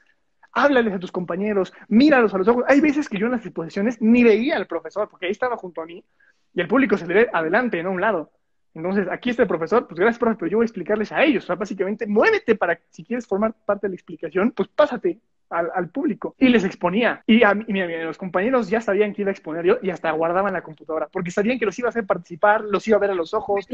[0.55, 2.63] Háblales a tus compañeros, míralos a los ojos.
[2.67, 5.81] Hay veces que yo en las exposiciones ni veía al profesor, porque ahí estaba junto
[5.81, 6.03] a mí
[6.53, 8.31] y el público se le ve adelante, no a un lado.
[8.73, 11.43] Entonces, aquí está el profesor, pues gracias, profe, pero yo voy a explicarles a ellos.
[11.43, 15.89] O sea, básicamente, muévete para, si quieres formar parte de la explicación, pues pásate, al,
[15.89, 17.23] público y les exponía.
[17.27, 17.65] Y a, mí,
[18.03, 21.31] los compañeros ya sabían que iba a exponer yo y hasta guardaban la computadora porque
[21.31, 23.67] sabían que los iba a hacer participar, los iba a ver a los ojos,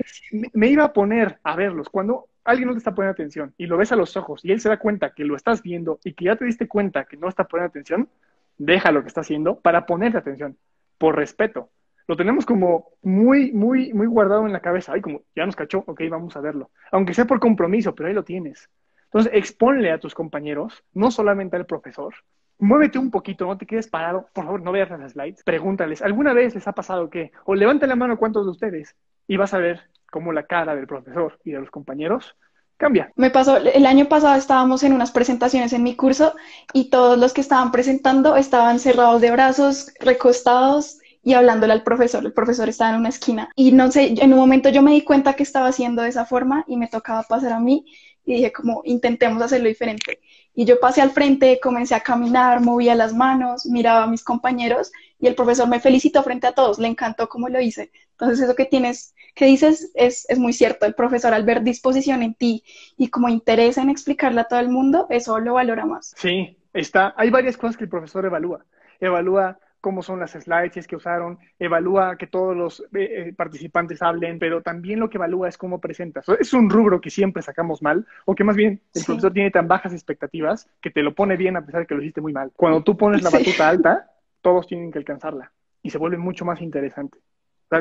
[0.53, 1.89] me, iba a poner a verlos.
[1.89, 4.59] Cuando alguien no te está poniendo atención y lo ves a los ojos y él
[4.59, 7.27] se da cuenta que lo estás viendo y que ya te diste cuenta que no
[7.29, 8.09] está poniendo atención,
[8.57, 10.57] deja lo que está haciendo para ponerte atención,
[10.97, 11.69] por respeto.
[12.07, 14.93] Lo tenemos como muy, muy, muy guardado en la cabeza.
[14.93, 16.71] Ay, como ya nos cachó, ok, vamos a verlo.
[16.91, 18.69] Aunque sea por compromiso, pero ahí lo tienes.
[19.13, 22.13] Entonces, exponle a tus compañeros, no solamente al profesor,
[22.59, 26.33] muévete un poquito, no te quedes parado, por favor, no veas las slides, pregúntales, ¿alguna
[26.33, 28.95] vez les ha pasado que, o levante la mano cuántos de ustedes,
[29.27, 32.37] y vas a ver cómo la cara del profesor y de los compañeros
[32.77, 33.11] cambia.
[33.15, 36.33] Me pasó, el año pasado estábamos en unas presentaciones en mi curso
[36.73, 42.25] y todos los que estaban presentando estaban cerrados de brazos, recostados y hablándole al profesor.
[42.25, 45.03] El profesor estaba en una esquina y no sé, en un momento yo me di
[45.03, 47.85] cuenta que estaba haciendo de esa forma y me tocaba pasar a mí
[48.25, 50.19] y dije como intentemos hacerlo diferente.
[50.53, 54.91] Y yo pasé al frente, comencé a caminar, movía las manos, miraba a mis compañeros
[55.19, 57.91] y el profesor me felicitó frente a todos, le encantó cómo lo hice.
[58.11, 60.85] Entonces eso que tienes, que dices es, es muy cierto.
[60.85, 62.63] El profesor al ver disposición en ti
[62.97, 66.13] y como interés en explicarle a todo el mundo, eso lo valora más.
[66.17, 67.13] Sí, está.
[67.17, 68.65] Hay varias cosas que el profesor evalúa.
[68.99, 74.39] Evalúa cómo son las slides que usaron, evalúa que todos los eh, eh, participantes hablen,
[74.39, 76.25] pero también lo que evalúa es cómo presentas.
[76.39, 79.67] Es un rubro que siempre sacamos mal, o que más bien el profesor tiene tan
[79.67, 82.51] bajas expectativas que te lo pone bien a pesar de que lo hiciste muy mal.
[82.55, 86.61] Cuando tú pones la batuta alta, todos tienen que alcanzarla y se vuelve mucho más
[86.61, 87.17] interesante.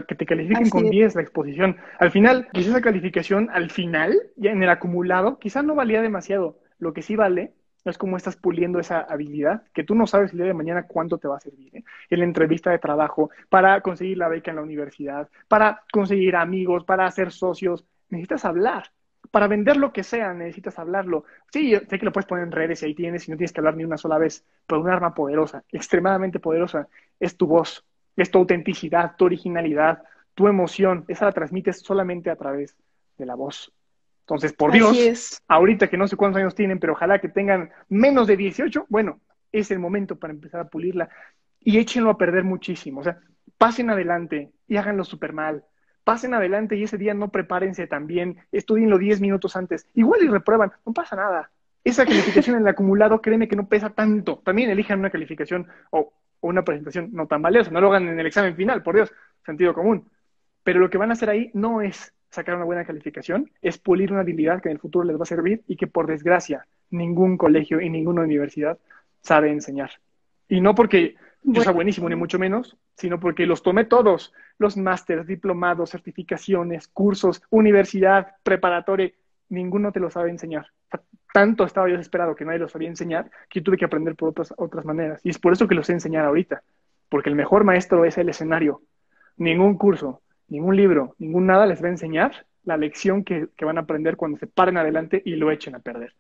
[0.09, 1.77] que te califiquen con 10 la exposición.
[1.99, 6.59] Al final, quizás esa calificación, al final, ya en el acumulado, quizás no valía demasiado.
[6.79, 7.53] Lo que sí vale
[7.85, 11.19] es como estás puliendo esa habilidad que tú no sabes el día de mañana cuánto
[11.19, 11.85] te va a servir ¿eh?
[12.11, 16.85] en la entrevista de trabajo, para conseguir la beca en la universidad, para conseguir amigos,
[16.85, 17.85] para hacer socios.
[18.11, 18.90] Necesitas hablar.
[19.31, 21.25] Para vender lo que sea, necesitas hablarlo.
[21.53, 23.61] Sí, sé que lo puedes poner en redes y ahí tienes y no tienes que
[23.61, 26.88] hablar ni una sola vez, pero un arma poderosa, extremadamente poderosa,
[27.21, 27.85] es tu voz,
[28.16, 30.03] es tu autenticidad, tu originalidad,
[30.35, 31.05] tu emoción.
[31.07, 32.77] Esa la transmites solamente a través
[33.19, 33.73] de la voz.
[34.31, 38.29] Entonces, por Dios, ahorita que no sé cuántos años tienen, pero ojalá que tengan menos
[38.29, 39.19] de 18, bueno,
[39.51, 41.09] es el momento para empezar a pulirla
[41.59, 43.01] y échenlo a perder muchísimo.
[43.01, 43.19] O sea,
[43.59, 45.64] pasen adelante y háganlo súper mal.
[46.05, 49.85] Pasen adelante y ese día no prepárense tan bien, estudienlo 10 minutos antes.
[49.95, 51.51] Igual y reprueban, no pasa nada.
[51.83, 54.43] Esa calificación en el acumulado, créeme que no pesa tanto.
[54.45, 57.73] También elijan una calificación o, o una presentación no tan valiosa.
[57.73, 59.12] No lo hagan en el examen final, por Dios,
[59.45, 60.09] sentido común.
[60.62, 64.12] Pero lo que van a hacer ahí no es sacar una buena calificación, es pulir
[64.12, 67.37] una habilidad que en el futuro les va a servir y que por desgracia ningún
[67.37, 68.79] colegio y ninguna universidad
[69.21, 69.90] sabe enseñar.
[70.49, 74.77] Y no porque yo sea buenísimo, ni mucho menos, sino porque los tomé todos, los
[74.77, 79.11] másteres, diplomados, certificaciones, cursos, universidad, preparatoria,
[79.49, 80.66] ninguno te lo sabe enseñar.
[81.33, 84.31] Tanto estaba yo desesperado que nadie lo sabía enseñar que yo tuve que aprender por
[84.31, 85.21] otras, otras maneras.
[85.25, 86.62] Y es por eso que lo sé enseñar ahorita,
[87.09, 88.83] porque el mejor maestro es el escenario.
[89.37, 93.83] Ningún curso, ningún libro, ningún nada les va a enseñar la lección que, van a
[93.83, 96.15] aprender cuando se paren adelante y lo echen a perder.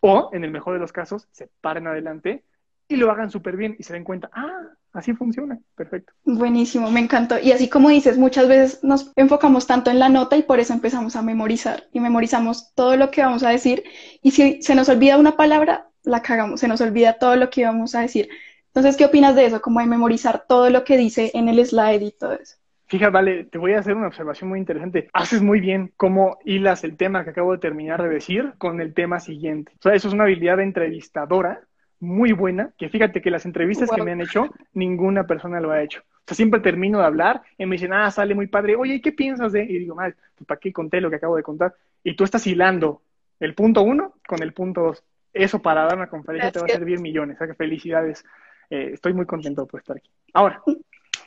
[0.00, 2.44] O, en el mejor de los casos, se paren adelante
[2.88, 6.12] y lo hagan súper bien y se den cuenta, ah, así funciona, perfecto.
[6.24, 7.38] Buenísimo, me encantó.
[7.38, 10.72] Y así como dices, muchas veces nos enfocamos tanto en la nota y por eso
[10.72, 13.84] empezamos a memorizar y memorizamos todo lo que vamos a decir
[14.22, 17.60] y si se nos olvida una palabra, la cagamos, se nos olvida todo lo que
[17.60, 18.28] íbamos a decir.
[18.68, 19.60] Entonces, ¿qué opinas de eso?
[19.60, 22.56] Como de memorizar todo lo que dice en el slide y todo eso.
[22.92, 25.08] Fíjate, vale, te voy a hacer una observación muy interesante.
[25.14, 28.92] Haces muy bien cómo hilas el tema que acabo de terminar de decir con el
[28.92, 29.72] tema siguiente.
[29.78, 31.62] O sea, eso es una habilidad de entrevistadora
[32.00, 35.82] muy buena, que fíjate que las entrevistas que me han hecho, ninguna persona lo ha
[35.82, 36.00] hecho.
[36.00, 39.12] O sea, siempre termino de hablar y me dicen, ah, sale muy padre, oye, ¿qué
[39.12, 39.62] piensas de?
[39.62, 41.74] Y digo, mal, pues, ¿para qué conté lo que acabo de contar?
[42.04, 43.00] Y tú estás hilando
[43.40, 45.02] el punto uno con el punto dos.
[45.32, 47.36] Eso para dar una conferencia te va a servir millones.
[47.36, 48.22] O sea, que felicidades.
[48.68, 50.10] Eh, estoy muy contento por estar aquí.
[50.34, 50.62] Ahora,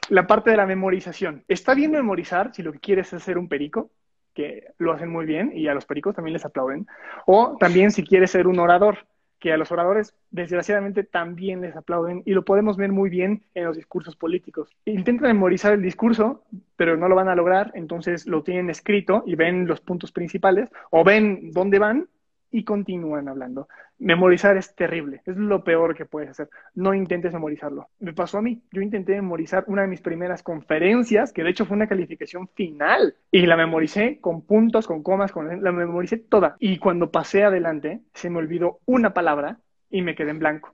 [0.10, 1.44] la parte de la memorización.
[1.48, 3.92] Está bien memorizar si lo que quieres es ser un perico,
[4.34, 6.88] que lo hacen muy bien y a los pericos también les aplauden.
[7.26, 9.00] O también si quieres ser un orador,
[9.40, 13.66] que a los oradores desgraciadamente también les aplauden y lo podemos ver muy bien en
[13.66, 14.70] los discursos políticos.
[14.86, 16.44] Intentan memorizar el discurso,
[16.76, 20.70] pero no lo van a lograr, entonces lo tienen escrito y ven los puntos principales
[20.90, 22.08] o ven dónde van
[22.56, 23.68] y continúan hablando.
[24.00, 26.50] Memorizar es terrible, es lo peor que puedes hacer.
[26.74, 27.90] No intentes memorizarlo.
[28.00, 31.66] Me pasó a mí, yo intenté memorizar una de mis primeras conferencias, que de hecho
[31.66, 36.56] fue una calificación final, y la memoricé con puntos, con comas, con la memoricé toda.
[36.60, 40.74] Y cuando pasé adelante, se me olvidó una palabra y me quedé en blanco.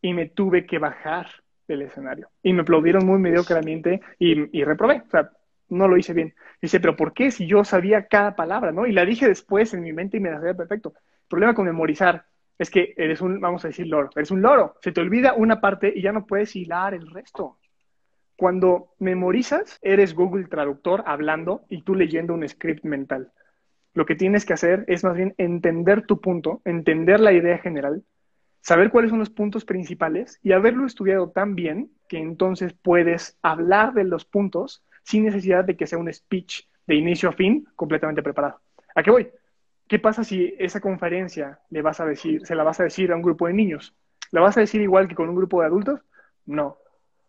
[0.00, 1.26] Y me tuve que bajar
[1.68, 2.28] del escenario.
[2.42, 5.02] Y me aplaudieron muy mediocremente y, y reprobé.
[5.06, 5.30] O sea,
[5.68, 6.34] no lo hice bien.
[6.60, 8.86] Dice, pero ¿por qué si yo sabía cada palabra, no?
[8.86, 10.94] Y la dije después en mi mente y me la sabía perfecto.
[10.96, 12.26] El problema con memorizar
[12.58, 14.10] es que eres un, vamos a decir, loro.
[14.14, 14.76] Eres un loro.
[14.80, 17.58] Se te olvida una parte y ya no puedes hilar el resto.
[18.36, 23.32] Cuando memorizas, eres Google Traductor hablando y tú leyendo un script mental.
[23.92, 28.02] Lo que tienes que hacer es más bien entender tu punto, entender la idea general,
[28.60, 33.94] saber cuáles son los puntos principales y haberlo estudiado tan bien que entonces puedes hablar
[33.94, 38.22] de los puntos sin necesidad de que sea un speech de inicio a fin completamente
[38.22, 38.60] preparado.
[38.94, 39.30] ¿A qué voy?
[39.86, 43.16] ¿Qué pasa si esa conferencia le vas a decir, se la vas a decir a
[43.16, 43.94] un grupo de niños?
[44.30, 46.00] ¿La vas a decir igual que con un grupo de adultos?
[46.46, 46.78] No.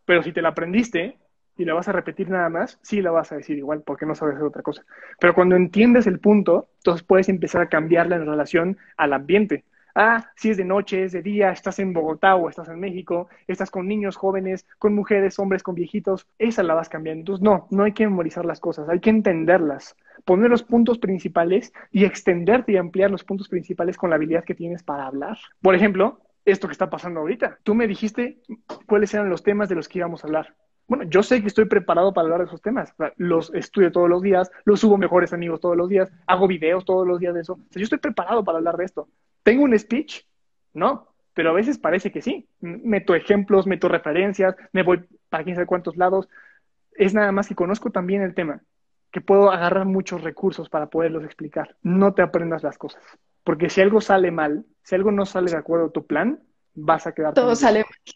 [0.06, 1.18] Pero si te la aprendiste
[1.58, 4.16] y la vas a repetir nada más, sí la vas a decir igual, porque no
[4.16, 4.86] sabes hacer otra cosa.
[5.20, 9.66] Pero cuando entiendes el punto, entonces puedes empezar a cambiarla en relación al ambiente.
[9.97, 13.29] Ah, si es de noche, es de día, estás en Bogotá o estás en México,
[13.47, 17.21] estás con niños jóvenes, con mujeres, hombres, con viejitos, esa la vas cambiando.
[17.21, 21.71] Entonces, no, no hay que memorizar las cosas, hay que entenderlas, poner los puntos principales
[21.91, 25.38] y extenderte y ampliar los puntos principales con la habilidad que tienes para hablar.
[25.62, 27.60] Por ejemplo, esto que está pasando ahorita.
[27.63, 28.41] Tú me dijiste
[28.86, 30.55] cuáles eran los temas de los que íbamos a hablar.
[30.88, 32.93] Bueno, yo sé que estoy preparado para hablar de esos temas.
[33.15, 37.08] Los estudio todos los días, los subo mejores amigos todos los días, hago videos todos
[37.08, 37.53] los días de eso.
[37.53, 39.08] O sea, yo estoy preparado para hablar de esto.
[39.45, 40.23] ¿Tengo un speech?
[40.73, 42.49] No, pero a veces parece que sí.
[42.62, 46.27] Meto ejemplos, meto referencias, me voy para quién sabe cuántos lados.
[46.93, 48.63] Es nada más que conozco también el tema,
[49.12, 51.77] que puedo agarrar muchos recursos para poderlos explicar.
[51.84, 53.03] No te aprendas las cosas,
[53.43, 56.39] porque si algo sale mal, si algo no sale de acuerdo a tu plan,
[56.73, 57.36] vas a quedar...
[57.36, 58.15] Todo sale mal.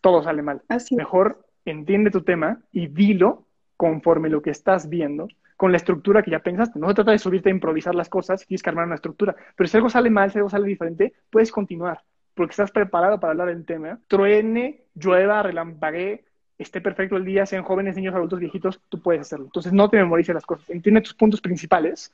[0.00, 0.62] Todo sale mal.
[0.68, 0.96] Así.
[0.96, 5.28] Mejor entiende tu tema y dilo conforme lo que estás viendo
[5.62, 6.80] con la estructura que ya pensaste.
[6.80, 9.36] No se trata de subirte a improvisar las cosas, tienes que armar una estructura.
[9.54, 12.02] Pero si algo sale mal, si algo sale diferente, puedes continuar,
[12.34, 14.00] porque estás preparado para hablar del tema.
[14.08, 16.24] Truene, llueva, relampaguee,
[16.58, 19.44] esté perfecto el día, sean jóvenes, niños, adultos, viejitos, tú puedes hacerlo.
[19.44, 22.12] Entonces no te memorices las cosas, entiende tus puntos principales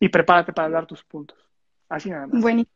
[0.00, 1.38] y prepárate para hablar tus puntos.
[1.88, 2.42] Así nada más.
[2.42, 2.74] Buenísimo.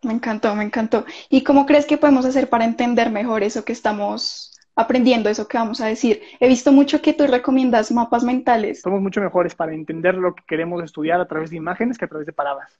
[0.00, 1.04] Me encantó, me encantó.
[1.28, 5.58] ¿Y cómo crees que podemos hacer para entender mejor eso que estamos aprendiendo eso que
[5.58, 6.22] vamos a decir.
[6.38, 8.80] He visto mucho que tú recomiendas mapas mentales.
[8.80, 12.08] Somos mucho mejores para entender lo que queremos estudiar a través de imágenes que a
[12.08, 12.78] través de palabras.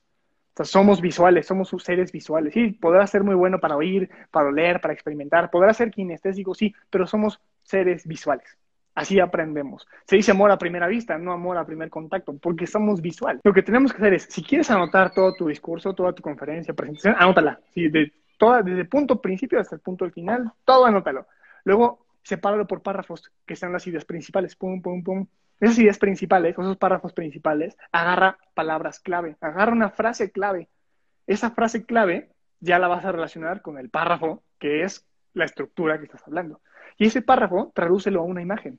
[0.57, 2.55] O somos visuales, somos seres visuales.
[2.55, 6.73] Sí, podrá ser muy bueno para oír, para oler, para experimentar, podrá ser kinestésico, sí,
[6.89, 8.57] pero somos seres visuales.
[8.95, 9.87] Así aprendemos.
[10.05, 13.41] Se dice amor a primera vista, no amor a primer contacto, porque somos visuales.
[13.43, 16.75] Lo que tenemos que hacer es, si quieres anotar todo tu discurso, toda tu conferencia,
[16.75, 17.59] presentación, anótala.
[17.75, 21.27] Sí, de toda, desde el punto principio hasta el punto final, todo anótalo
[21.65, 24.57] Luego, sepáralo por párrafos, que sean las ideas principales.
[24.57, 25.27] Pum, pum, pum.
[25.61, 30.69] Esas ideas principales, esos párrafos principales, agarra palabras clave, agarra una frase clave.
[31.27, 35.99] Esa frase clave ya la vas a relacionar con el párrafo, que es la estructura
[35.99, 36.61] que estás hablando.
[36.97, 38.79] Y ese párrafo, tradúcelo a una imagen.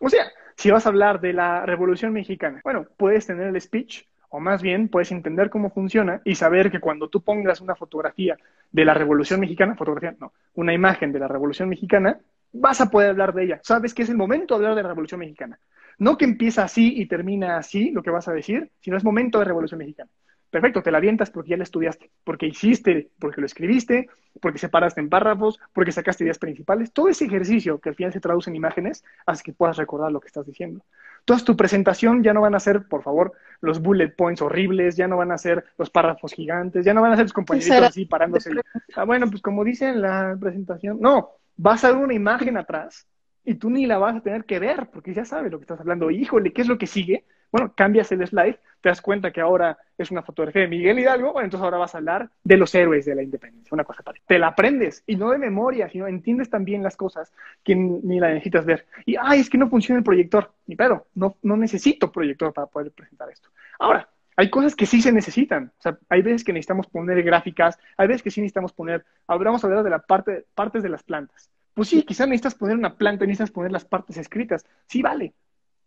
[0.00, 4.04] O sea, si vas a hablar de la Revolución Mexicana, bueno, puedes tener el speech
[4.30, 8.36] o más bien puedes entender cómo funciona y saber que cuando tú pongas una fotografía
[8.70, 12.18] de la Revolución Mexicana, fotografía, no, una imagen de la Revolución Mexicana,
[12.52, 13.60] vas a poder hablar de ella.
[13.62, 15.58] Sabes que es el momento de hablar de la Revolución Mexicana.
[15.98, 19.38] No que empieza así y termina así lo que vas a decir, sino es momento
[19.38, 20.10] de Revolución Mexicana.
[20.50, 24.08] Perfecto, te la avientas porque ya la estudiaste, porque hiciste, porque lo escribiste,
[24.40, 26.90] porque separaste en párrafos, porque sacaste ideas principales.
[26.92, 30.20] Todo ese ejercicio que al final se traduce en imágenes hace que puedas recordar lo
[30.20, 30.82] que estás diciendo.
[31.28, 35.06] Entonces tu presentación ya no van a ser, por favor, los bullet points horribles, ya
[35.06, 38.06] no van a ser los párrafos gigantes, ya no van a ser los compañeritos así
[38.06, 38.50] parándose.
[38.96, 43.06] Ah, bueno, pues como dice en la presentación, no, vas a ver una imagen atrás
[43.44, 45.80] y tú ni la vas a tener que ver porque ya sabes lo que estás
[45.80, 46.10] hablando.
[46.10, 47.26] Híjole, ¿qué es lo que sigue?
[47.50, 51.32] Bueno, cambias el slide, te das cuenta que ahora es una fotografía de Miguel Hidalgo,
[51.32, 54.26] bueno, entonces ahora vas a hablar de los héroes de la independencia, una cosa parecida.
[54.28, 57.32] Te la aprendes y no de memoria, sino entiendes también las cosas
[57.64, 58.86] que ni la necesitas ver.
[59.06, 60.52] Y, ay, es que no funciona el proyector.
[60.66, 63.48] Ni pero no, no necesito proyector para poder presentar esto.
[63.78, 65.72] Ahora, hay cosas que sí se necesitan.
[65.78, 69.32] O sea, hay veces que necesitamos poner gráficas, hay veces que sí necesitamos poner, a
[69.34, 71.50] hablar de la parte, partes de las plantas.
[71.74, 74.64] Pues sí, quizás necesitas poner una planta, necesitas poner las partes escritas.
[74.86, 75.34] Sí, vale.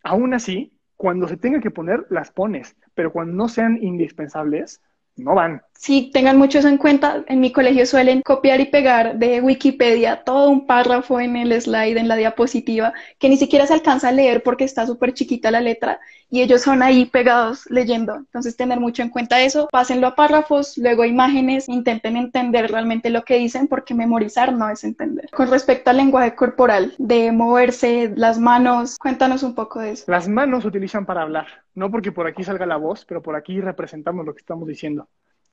[0.03, 4.81] Aún así, cuando se tenga que poner, las pones, pero cuando no sean indispensables,
[5.15, 5.63] no van.
[5.73, 7.25] Sí, tengan mucho eso en cuenta.
[7.27, 11.97] En mi colegio suelen copiar y pegar de Wikipedia todo un párrafo en el slide,
[11.97, 15.59] en la diapositiva, que ni siquiera se alcanza a leer porque está súper chiquita la
[15.59, 15.99] letra
[16.31, 18.15] y ellos son ahí pegados leyendo.
[18.15, 19.67] Entonces, tener mucho en cuenta eso.
[19.71, 24.69] Pásenlo a párrafos, luego a imágenes, intenten entender realmente lo que dicen porque memorizar no
[24.69, 25.29] es entender.
[25.31, 30.05] Con respecto al lenguaje corporal, de moverse, las manos, cuéntanos un poco de eso.
[30.07, 33.35] Las manos se utilizan para hablar, no porque por aquí salga la voz, pero por
[33.35, 35.07] aquí representamos lo que estamos diciendo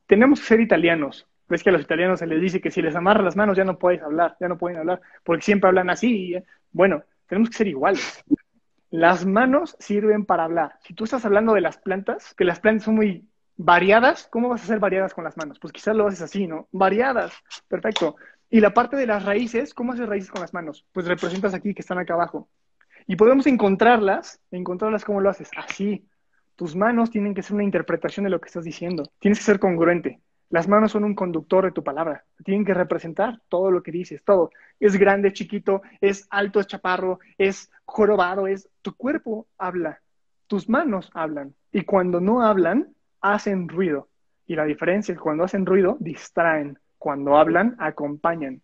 [0.09, 1.29] tenemos que ser italianos.
[1.49, 3.65] Ves que a los italianos se les dice que si les amarra las manos ya
[3.65, 6.35] no puedes hablar, ya no pueden hablar, porque siempre hablan así.
[6.35, 6.45] ¿eh?
[6.73, 8.25] Bueno, tenemos que ser iguales.
[8.91, 10.79] Las manos sirven para hablar.
[10.83, 14.63] Si tú estás hablando de las plantas, que las plantas son muy variadas, ¿cómo vas
[14.63, 15.59] a ser variadas con las manos?
[15.59, 16.69] Pues quizás lo haces así, ¿no?
[16.73, 17.33] Variadas.
[17.69, 18.17] Perfecto.
[18.49, 20.87] Y la parte de las raíces, ¿cómo haces raíces con las manos?
[20.93, 22.49] Pues representas aquí que están acá abajo.
[23.07, 25.51] Y podemos encontrarlas, encontrarlas cómo lo haces.
[25.57, 26.07] Así,
[26.57, 29.03] tus manos tienen que ser una interpretación de lo que estás diciendo.
[29.19, 30.21] Tienes que ser congruente.
[30.51, 32.25] Las manos son un conductor de tu palabra.
[32.45, 34.51] Tienen que representar todo lo que dices, todo.
[34.81, 38.69] Es grande, chiquito, es alto, es chaparro, es jorobado, es...
[38.81, 40.01] Tu cuerpo habla,
[40.47, 41.55] tus manos hablan.
[41.71, 44.09] Y cuando no hablan, hacen ruido.
[44.47, 46.79] Y la diferencia es cuando hacen ruido, distraen.
[46.97, 48.63] Cuando hablan, acompañan.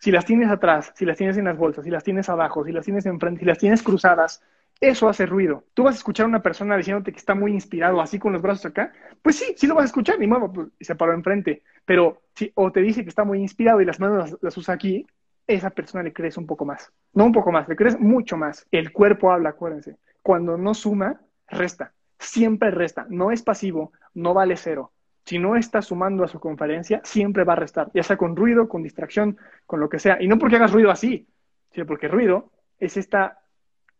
[0.00, 2.72] Si las tienes atrás, si las tienes en las bolsas, si las tienes abajo, si
[2.72, 4.42] las tienes enfrente, si las tienes cruzadas,
[4.80, 5.64] eso hace ruido.
[5.74, 8.42] Tú vas a escuchar a una persona diciéndote que está muy inspirado, así con los
[8.42, 8.92] brazos acá.
[9.22, 11.62] Pues sí, sí lo vas a escuchar, ni modo, pues, se paró enfrente.
[11.84, 15.06] Pero si, o te dice que está muy inspirado y las manos las, usa aquí,
[15.46, 16.92] esa persona le crees un poco más.
[17.12, 18.66] No un poco más, le crees mucho más.
[18.70, 19.96] El cuerpo habla, acuérdense.
[20.22, 21.92] Cuando no suma, resta.
[22.18, 23.06] Siempre resta.
[23.08, 24.92] No es pasivo, no vale cero.
[25.24, 28.66] Si no está sumando a su conferencia, siempre va a restar, ya sea con ruido,
[28.66, 29.36] con distracción,
[29.66, 30.16] con lo que sea.
[30.22, 31.26] Y no porque hagas ruido así,
[31.70, 33.38] sino porque ruido es esta,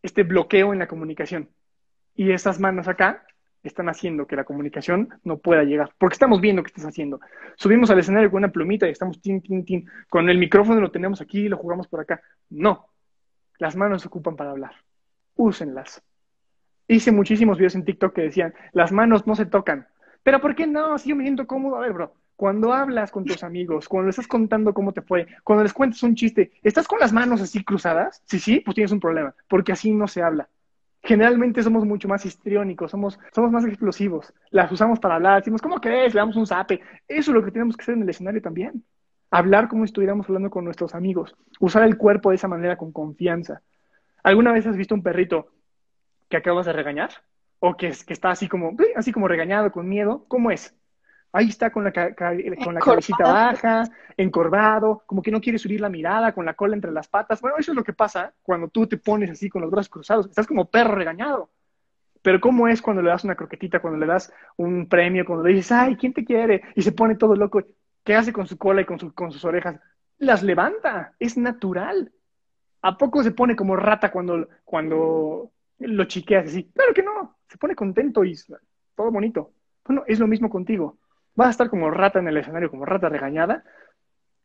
[0.02, 1.48] este bloqueo en la comunicación.
[2.14, 3.24] Y esas manos acá
[3.62, 7.20] están haciendo que la comunicación no pueda llegar, porque estamos viendo qué estás haciendo.
[7.56, 9.88] Subimos al escenario con una plumita y estamos tin, tin, tin.
[10.08, 12.20] Con el micrófono lo tenemos aquí y lo jugamos por acá.
[12.50, 12.88] No,
[13.58, 14.72] las manos se ocupan para hablar.
[15.36, 16.02] Úsenlas.
[16.86, 19.86] Hice muchísimos videos en TikTok que decían, las manos no se tocan.
[20.22, 20.98] Pero ¿por qué no?
[20.98, 21.76] Si yo me siento cómodo.
[21.76, 25.26] A ver, bro, cuando hablas con tus amigos, cuando les estás contando cómo te fue,
[25.42, 28.22] cuando les cuentas un chiste, ¿estás con las manos así cruzadas?
[28.26, 30.48] Sí, sí, pues tienes un problema, porque así no se habla.
[31.02, 34.32] Generalmente somos mucho más histriónicos, somos, somos más explosivos.
[34.50, 36.14] Las usamos para hablar, decimos, ¿cómo crees?
[36.14, 36.80] Le damos un zape.
[37.08, 38.84] Eso es lo que tenemos que hacer en el escenario también.
[39.32, 41.34] Hablar como estuviéramos hablando con nuestros amigos.
[41.58, 43.62] Usar el cuerpo de esa manera con confianza.
[44.22, 45.48] ¿Alguna vez has visto un perrito
[46.28, 47.10] que acabas de regañar?
[47.60, 50.77] o que, que está así como, así como regañado, con miedo, ¿cómo es?
[51.32, 53.84] Ahí está con la, con la cabecita baja,
[54.16, 57.40] encorvado, como que no quiere subir la mirada, con la cola entre las patas.
[57.40, 60.26] Bueno, eso es lo que pasa cuando tú te pones así con los brazos cruzados.
[60.26, 61.50] Estás como perro regañado.
[62.22, 65.54] Pero ¿cómo es cuando le das una croquetita, cuando le das un premio, cuando le
[65.54, 66.62] dices, ay, ¿quién te quiere?
[66.74, 67.62] Y se pone todo loco.
[68.02, 69.78] ¿Qué hace con su cola y con, su, con sus orejas?
[70.18, 71.14] Las levanta.
[71.18, 72.10] Es natural.
[72.82, 76.64] ¿A poco se pone como rata cuando, cuando lo chiqueas así?
[76.74, 78.34] Claro que no se pone contento y
[78.94, 79.52] todo bonito.
[79.84, 80.97] Bueno, es lo mismo contigo.
[81.38, 83.62] Vas a estar como rata en el escenario, como rata regañada,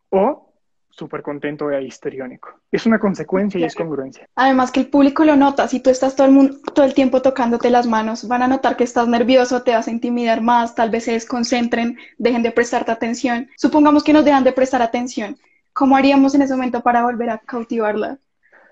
[0.09, 0.53] o
[0.91, 2.59] súper contento e histriónico.
[2.71, 4.29] Es una consecuencia y es congruencia.
[4.35, 7.23] Además que el público lo nota, si tú estás todo el, mundo, todo el tiempo
[7.23, 10.91] tocándote las manos, van a notar que estás nervioso, te vas a intimidar más, tal
[10.91, 13.49] vez se desconcentren, dejen de prestarte atención.
[13.57, 15.35] Supongamos que nos dejan de prestar atención.
[15.73, 18.19] ¿Cómo haríamos en ese momento para volver a cautivarla?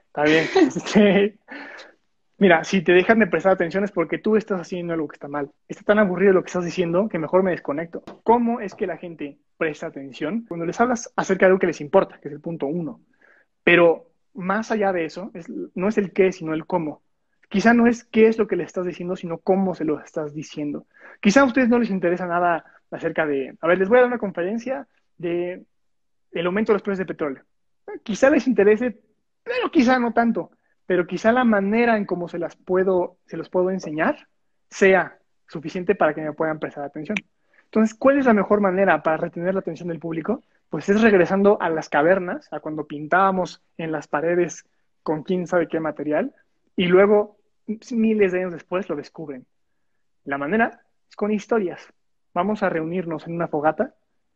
[0.10, 0.48] Está bien.
[2.42, 5.28] Mira, si te dejan de prestar atención es porque tú estás haciendo algo que está
[5.28, 5.52] mal.
[5.68, 8.02] Está tan aburrido lo que estás diciendo que mejor me desconecto.
[8.24, 10.46] ¿Cómo es que la gente presta atención?
[10.48, 13.00] Cuando les hablas acerca de algo que les importa, que es el punto uno.
[13.64, 15.32] Pero más allá de eso,
[15.76, 17.04] no es el qué, sino el cómo.
[17.48, 20.34] Quizá no es qué es lo que le estás diciendo, sino cómo se lo estás
[20.34, 20.88] diciendo.
[21.20, 24.08] Quizá a ustedes no les interesa nada acerca de, a ver, les voy a dar
[24.08, 25.64] una conferencia de
[26.32, 27.44] el aumento de los precios de petróleo.
[28.02, 29.00] Quizá les interese,
[29.44, 30.50] pero quizá no tanto
[30.92, 34.28] pero quizá la manera en cómo se las puedo, se los puedo enseñar
[34.70, 37.16] sea suficiente para que me puedan prestar atención.
[37.64, 40.44] Entonces, ¿cuál es la mejor manera para retener la atención del público?
[40.70, 44.66] Pues es regresando a las cavernas, a cuando pintábamos en las paredes
[45.02, 46.36] con quién sabe qué material,
[46.76, 47.38] y luego,
[47.92, 49.46] miles de años después, lo descubren.
[50.26, 51.88] La manera es con historias.
[52.34, 53.96] Vamos a reunirnos en una fogata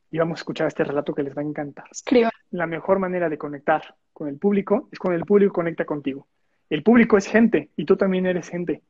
[0.10, 1.84] y vamos a escuchar este relato que les va a encantar.
[1.91, 2.32] Escriba.
[2.52, 6.26] La mejor manera de conectar con el público es cuando el público conecta contigo.
[6.69, 8.82] El público es gente y tú también eres gente.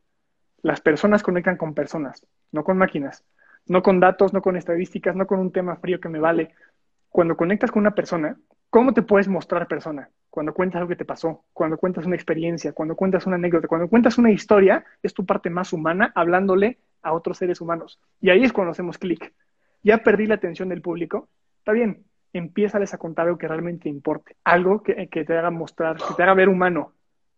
[0.61, 3.23] Las personas conectan con personas, no con máquinas,
[3.67, 6.53] no con datos, no con estadísticas, no con un tema frío que me vale.
[7.09, 8.37] Cuando conectas con una persona,
[8.69, 10.09] ¿cómo te puedes mostrar persona?
[10.29, 13.87] Cuando cuentas algo que te pasó, cuando cuentas una experiencia, cuando cuentas una anécdota, cuando
[13.87, 17.99] cuentas una historia, es tu parte más humana hablándole a otros seres humanos.
[18.21, 19.33] Y ahí es cuando hacemos clic.
[19.83, 24.35] Ya perdí la atención del público, está bien, empiezales a contar algo que realmente importe,
[24.43, 26.93] algo que, que te haga mostrar, que te haga ver humano,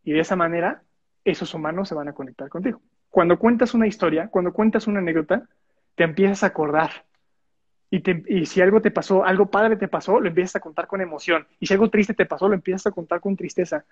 [0.08, 0.84] y de esa manera,
[1.26, 2.80] esos humanos se van a conectar contigo.
[3.10, 5.50] Cuando cuentas una historia, cuando cuentas una anécdota,
[5.96, 7.04] te empiezas a acordar.
[7.90, 11.46] Y, si algo te pasó, algo padre te pasó, lo empiezas a contar con emoción.
[11.60, 13.84] Y si algo triste te pasó, lo empiezas a contar con tristeza.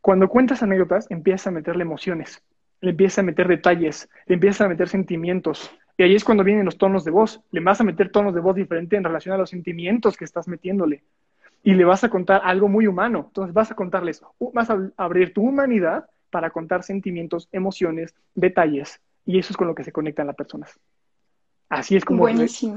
[0.00, 2.42] Cuando cuentas anécdotas, empiezas a meterle emociones,
[2.80, 5.70] le empiezas a meter detalles, le empiezas a meter sentimientos.
[5.96, 7.42] Y ahí es cuando vienen los tonos de voz.
[7.52, 10.48] Le vas a meter tonos de voz diferentes en relación a los sentimientos que estás
[10.48, 11.04] metiéndole
[11.62, 13.24] y le vas a contar algo muy humano.
[13.28, 19.00] Entonces vas a contarles, vas a abrir tu humanidad para contar sentimientos, emociones, detalles.
[19.26, 20.78] Y eso es con lo que se conectan las personas.
[21.68, 22.26] Así es como,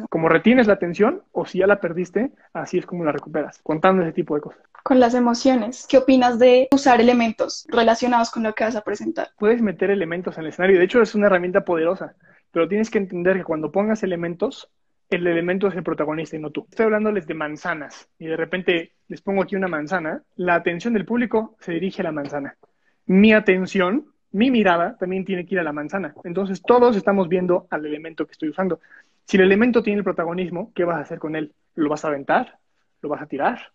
[0.08, 4.04] como retienes la atención o si ya la perdiste, así es como la recuperas, contando
[4.04, 4.62] ese tipo de cosas.
[4.84, 9.30] Con las emociones, ¿qué opinas de usar elementos relacionados con lo que vas a presentar?
[9.40, 12.14] Puedes meter elementos en el escenario, de hecho es una herramienta poderosa,
[12.52, 14.70] pero tienes que entender que cuando pongas elementos,
[15.16, 16.66] el elemento es el protagonista y no tú.
[16.70, 21.06] Estoy hablándoles de manzanas y de repente les pongo aquí una manzana, la atención del
[21.06, 22.58] público se dirige a la manzana.
[23.06, 26.16] Mi atención, mi mirada también tiene que ir a la manzana.
[26.24, 28.80] Entonces todos estamos viendo al elemento que estoy usando.
[29.26, 31.54] Si el elemento tiene el protagonismo, ¿qué vas a hacer con él?
[31.76, 32.58] ¿Lo vas a aventar?
[33.02, 33.72] ¿Lo vas a tirar?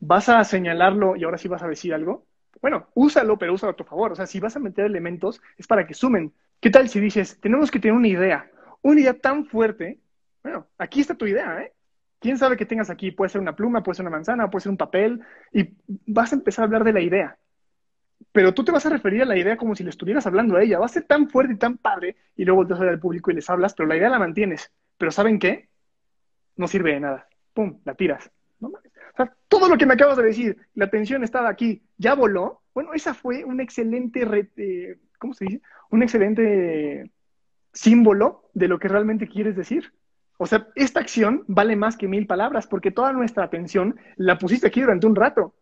[0.00, 2.26] ¿Vas a señalarlo y ahora sí vas a decir algo?
[2.60, 4.12] Bueno, úsalo, pero úsalo a tu favor.
[4.12, 6.32] O sea, si vas a meter elementos, es para que sumen.
[6.60, 8.50] ¿Qué tal si dices, tenemos que tener una idea?
[8.82, 9.98] Una idea tan fuerte.
[10.48, 11.74] Bueno, aquí está tu idea, ¿eh?
[12.18, 13.10] ¿Quién sabe que tengas aquí?
[13.10, 15.20] Puede ser una pluma, puede ser una manzana, puede ser un papel,
[15.52, 15.76] y
[16.06, 17.36] vas a empezar a hablar de la idea.
[18.32, 20.62] Pero tú te vas a referir a la idea como si le estuvieras hablando a
[20.62, 20.78] ella.
[20.78, 23.50] Va a ser tan fuerte y tan padre, y luego ver al público y les
[23.50, 24.72] hablas, pero la idea la mantienes.
[24.96, 25.68] Pero ¿saben qué?
[26.56, 27.28] No sirve de nada.
[27.52, 27.80] ¡Pum!
[27.84, 28.30] La tiras.
[28.58, 28.80] Mames
[29.16, 32.62] sea, todo lo que me acabas de decir, la atención estaba aquí, ya voló.
[32.72, 34.22] Bueno, esa fue un excelente,
[34.56, 35.62] eh, ¿cómo se dice?
[35.90, 37.10] Un excelente
[37.72, 39.92] símbolo de lo que realmente quieres decir.
[40.38, 44.68] O sea, esta acción vale más que mil palabras porque toda nuestra atención la pusiste
[44.68, 45.54] aquí durante un rato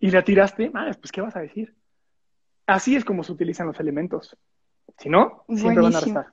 [0.00, 1.74] y la tiraste, pues ¿qué vas a decir?
[2.66, 4.36] Así es como se utilizan los elementos.
[4.98, 6.26] Si no, siempre van a restar.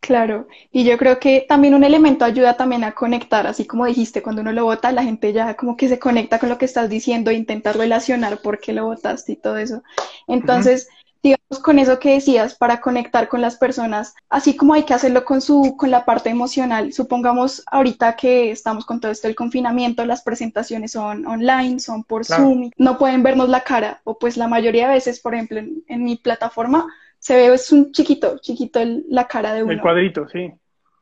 [0.00, 4.22] Claro, y yo creo que también un elemento ayuda también a conectar, así como dijiste,
[4.22, 6.88] cuando uno lo vota, la gente ya como que se conecta con lo que estás
[6.88, 9.82] diciendo e intenta relacionar por qué lo votaste y todo eso.
[10.26, 10.88] Entonces,
[11.22, 15.24] digamos, con eso que decías, para conectar con las personas, así como hay que hacerlo
[15.24, 20.04] con, su, con la parte emocional, supongamos ahorita que estamos con todo esto del confinamiento,
[20.04, 24.48] las presentaciones son online, son por Zoom, no pueden vernos la cara, o pues la
[24.48, 26.86] mayoría de veces, por ejemplo, en mi plataforma,
[27.18, 29.72] se ve, es un chiquito, chiquito la cara de uno.
[29.72, 30.52] El cuadrito, sí.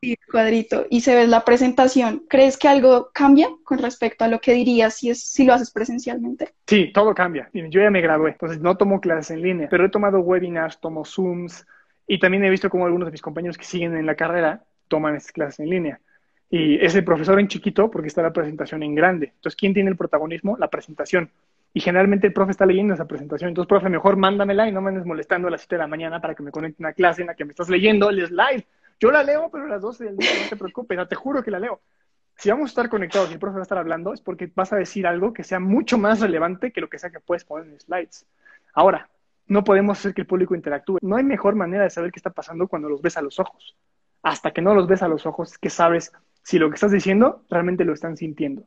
[0.01, 0.87] Sí, cuadrito.
[0.91, 2.25] Y se ve la presentación.
[2.29, 5.71] ¿Crees que algo cambia con respecto a lo que dirías si, es, si lo haces
[5.71, 6.53] presencialmente?
[6.67, 7.49] Sí, todo cambia.
[7.53, 11.05] Yo ya me gradué, entonces no tomo clases en línea, pero he tomado webinars, tomo
[11.05, 11.67] Zooms
[12.07, 15.17] y también he visto como algunos de mis compañeros que siguen en la carrera toman
[15.17, 16.01] esas clases en línea.
[16.49, 19.33] Y es el profesor en chiquito porque está la presentación en grande.
[19.35, 20.57] Entonces, ¿quién tiene el protagonismo?
[20.57, 21.31] La presentación.
[21.75, 23.49] Y generalmente el profe está leyendo esa presentación.
[23.49, 26.21] Entonces, profe, mejor mándamela y no me andes molestando a las 7 de la mañana
[26.21, 28.65] para que me conecte a una clase en la que me estás leyendo el slide.
[28.99, 31.51] Yo la leo, pero a las 12 del día, no te preocupes, te juro que
[31.51, 31.81] la leo.
[32.37, 34.73] Si vamos a estar conectados y el profe va a estar hablando, es porque vas
[34.73, 37.67] a decir algo que sea mucho más relevante que lo que sea que puedes poner
[37.69, 38.27] en slides.
[38.75, 39.09] Ahora,
[39.47, 40.99] no podemos hacer que el público interactúe.
[41.01, 43.77] No hay mejor manera de saber qué está pasando cuando los ves a los ojos.
[44.23, 46.91] Hasta que no los ves a los ojos, es que sabes si lo que estás
[46.91, 48.67] diciendo realmente lo están sintiendo.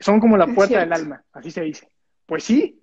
[0.00, 1.90] Son como la puerta del alma, así se dice.
[2.26, 2.82] Pues sí,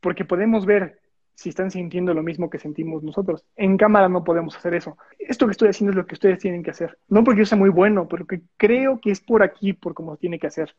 [0.00, 1.00] porque podemos ver
[1.36, 3.44] si están sintiendo lo mismo que sentimos nosotros.
[3.56, 4.96] En cámara no podemos hacer eso.
[5.18, 6.98] Esto que estoy haciendo es lo que ustedes tienen que hacer.
[7.08, 10.16] No porque yo sea muy bueno, pero que creo que es por aquí, por cómo
[10.16, 10.74] tiene que hacer.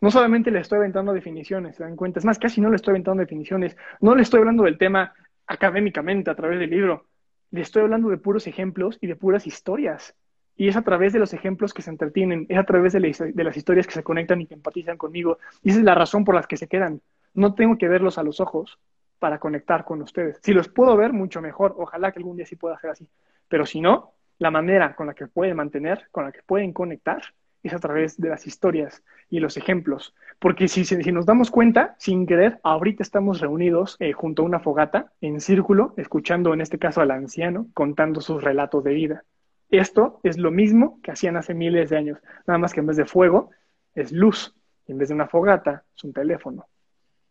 [0.00, 2.20] No solamente le estoy aventando definiciones, se dan cuenta.
[2.20, 3.76] Es más, casi no le estoy aventando definiciones.
[4.00, 5.14] No le estoy hablando del tema
[5.48, 7.06] académicamente a través del libro.
[7.50, 10.14] Le estoy hablando de puros ejemplos y de puras historias.
[10.56, 13.56] Y es a través de los ejemplos que se entretienen, es a través de, las
[13.56, 15.38] historias que se conectan y que empatizan conmigo.
[15.64, 17.00] Y esa es la razón por la que se quedan
[17.34, 18.78] no tengo que verlos a los ojos
[19.22, 20.40] para conectar con ustedes.
[20.42, 21.76] Si los puedo ver, mucho mejor.
[21.78, 23.08] Ojalá que algún día sí pueda hacer así.
[23.46, 27.22] Pero si no, la manera con la que pueden mantener, con la que pueden conectar,
[27.62, 30.12] es a través de las historias y los ejemplos.
[30.40, 35.12] Porque si, nos damos cuenta, sin querer, ahorita estamos reunidos eh, junto a una fogata,
[35.20, 39.22] en círculo, escuchando en este caso al anciano contando sus relatos de vida.
[39.70, 42.96] Esto es lo mismo que hacían hace miles de años, nada más que en vez
[42.96, 43.50] de fuego
[43.94, 44.52] es luz,
[44.88, 46.66] en vez de una fogata es un teléfono.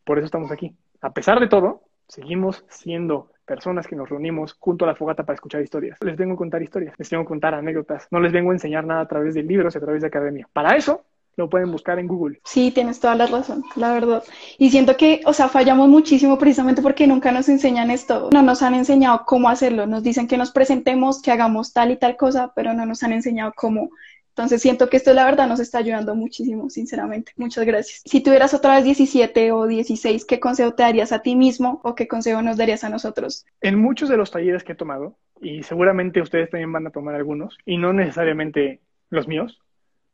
[0.06, 0.74] Por eso estamos aquí.
[1.02, 5.34] A pesar de todo, seguimos siendo personas que nos reunimos junto a la fogata para
[5.34, 5.98] escuchar historias.
[6.02, 8.86] Les vengo a contar historias, les vengo a contar anécdotas, no les vengo a enseñar
[8.86, 10.48] nada a través de libros a través de academia.
[10.54, 11.02] Para eso
[11.38, 12.40] lo pueden buscar en Google.
[12.44, 14.24] Sí, tienes toda la razón, la verdad.
[14.60, 18.30] Y siento que, o sea, fallamos muchísimo precisamente porque nunca nos enseñan esto.
[18.32, 19.88] No nos han enseñado cómo hacerlo.
[19.88, 23.14] Nos dicen que nos presentemos, que hagamos tal y tal cosa, pero no nos han
[23.14, 23.90] enseñado cómo
[24.32, 27.34] entonces siento que esto la verdad nos está ayudando muchísimo, sinceramente.
[27.36, 28.02] Muchas gracias.
[28.06, 31.96] Si tuvieras otra vez 17 o 16, ¿qué consejo te darías a ti mismo o
[31.96, 33.46] qué consejo nos darías a nosotros?
[33.60, 37.16] En muchos de los talleres que he tomado, y seguramente ustedes también van a tomar
[37.16, 38.80] algunos, y no necesariamente
[39.10, 39.60] los míos,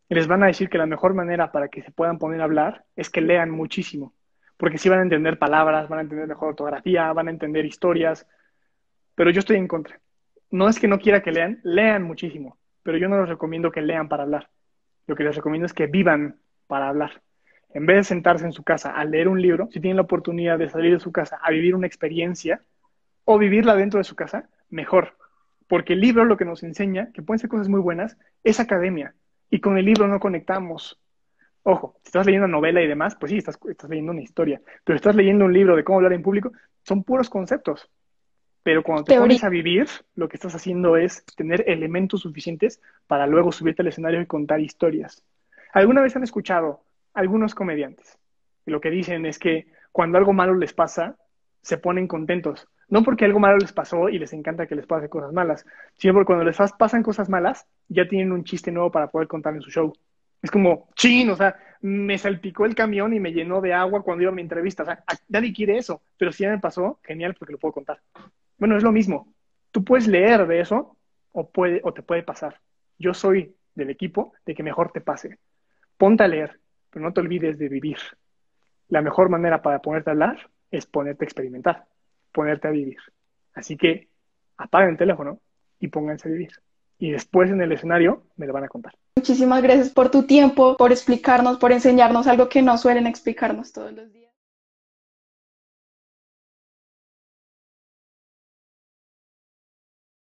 [0.09, 2.85] les van a decir que la mejor manera para que se puedan poner a hablar
[2.95, 4.13] es que lean muchísimo,
[4.57, 8.25] porque sí van a entender palabras, van a entender mejor ortografía, van a entender historias,
[9.13, 9.99] pero yo estoy en contra.
[10.49, 12.56] No es que no quiera que lean, lean muchísimo
[12.87, 14.47] pero yo no les recomiendo que lean para hablar.
[15.07, 17.21] Lo que les recomiendo es que vivan para hablar.
[17.73, 20.57] En vez de sentarse en su casa a leer un libro, si tienen la oportunidad
[20.57, 22.61] de salir de su casa a vivir una experiencia
[23.25, 25.17] o vivirla dentro de su casa, mejor.
[25.67, 29.13] Porque el libro lo que nos enseña, que pueden ser cosas muy buenas, es academia.
[29.49, 30.97] Y con el libro no conectamos.
[31.63, 34.61] Ojo, si estás leyendo una novela y demás, pues sí, estás, estás leyendo una historia.
[34.85, 37.89] Pero estás leyendo un libro de cómo hablar en público, son puros conceptos.
[38.67, 43.25] Pero cuando te pones a vivir, lo que estás haciendo es tener elementos suficientes para
[43.25, 45.23] luego subirte al escenario y contar historias.
[45.71, 46.81] ¿Alguna vez han escuchado
[47.13, 48.17] algunos comediantes?
[48.65, 51.15] Y lo que dicen es que cuando algo malo les pasa,
[51.61, 52.67] se ponen contentos.
[52.89, 55.65] No porque algo malo les pasó y les encanta que les pase cosas malas,
[55.95, 59.55] sino porque cuando les pasan cosas malas, ya tienen un chiste nuevo para poder contar
[59.55, 59.93] en su show.
[60.41, 64.23] Es como, chin, o sea, me salpicó el camión y me llenó de agua cuando
[64.23, 64.83] iba a mi entrevista.
[64.83, 68.01] O sea, nadie quiere eso, pero si ya me pasó, genial, porque lo puedo contar.
[68.57, 69.33] Bueno, es lo mismo.
[69.71, 70.97] Tú puedes leer de eso
[71.31, 72.59] o, puede, o te puede pasar.
[72.97, 75.37] Yo soy del equipo de que mejor te pase.
[75.97, 77.97] Ponte a leer, pero no te olvides de vivir.
[78.89, 81.85] La mejor manera para ponerte a hablar es ponerte a experimentar,
[82.31, 82.97] ponerte a vivir.
[83.53, 84.07] Así que
[84.57, 85.39] apaguen el teléfono
[85.79, 86.51] y pónganse a vivir.
[86.99, 88.95] Y después en el escenario me lo van a contar.
[89.15, 93.93] Muchísimas gracias por tu tiempo, por explicarnos, por enseñarnos algo que no suelen explicarnos todos
[93.93, 94.26] los días.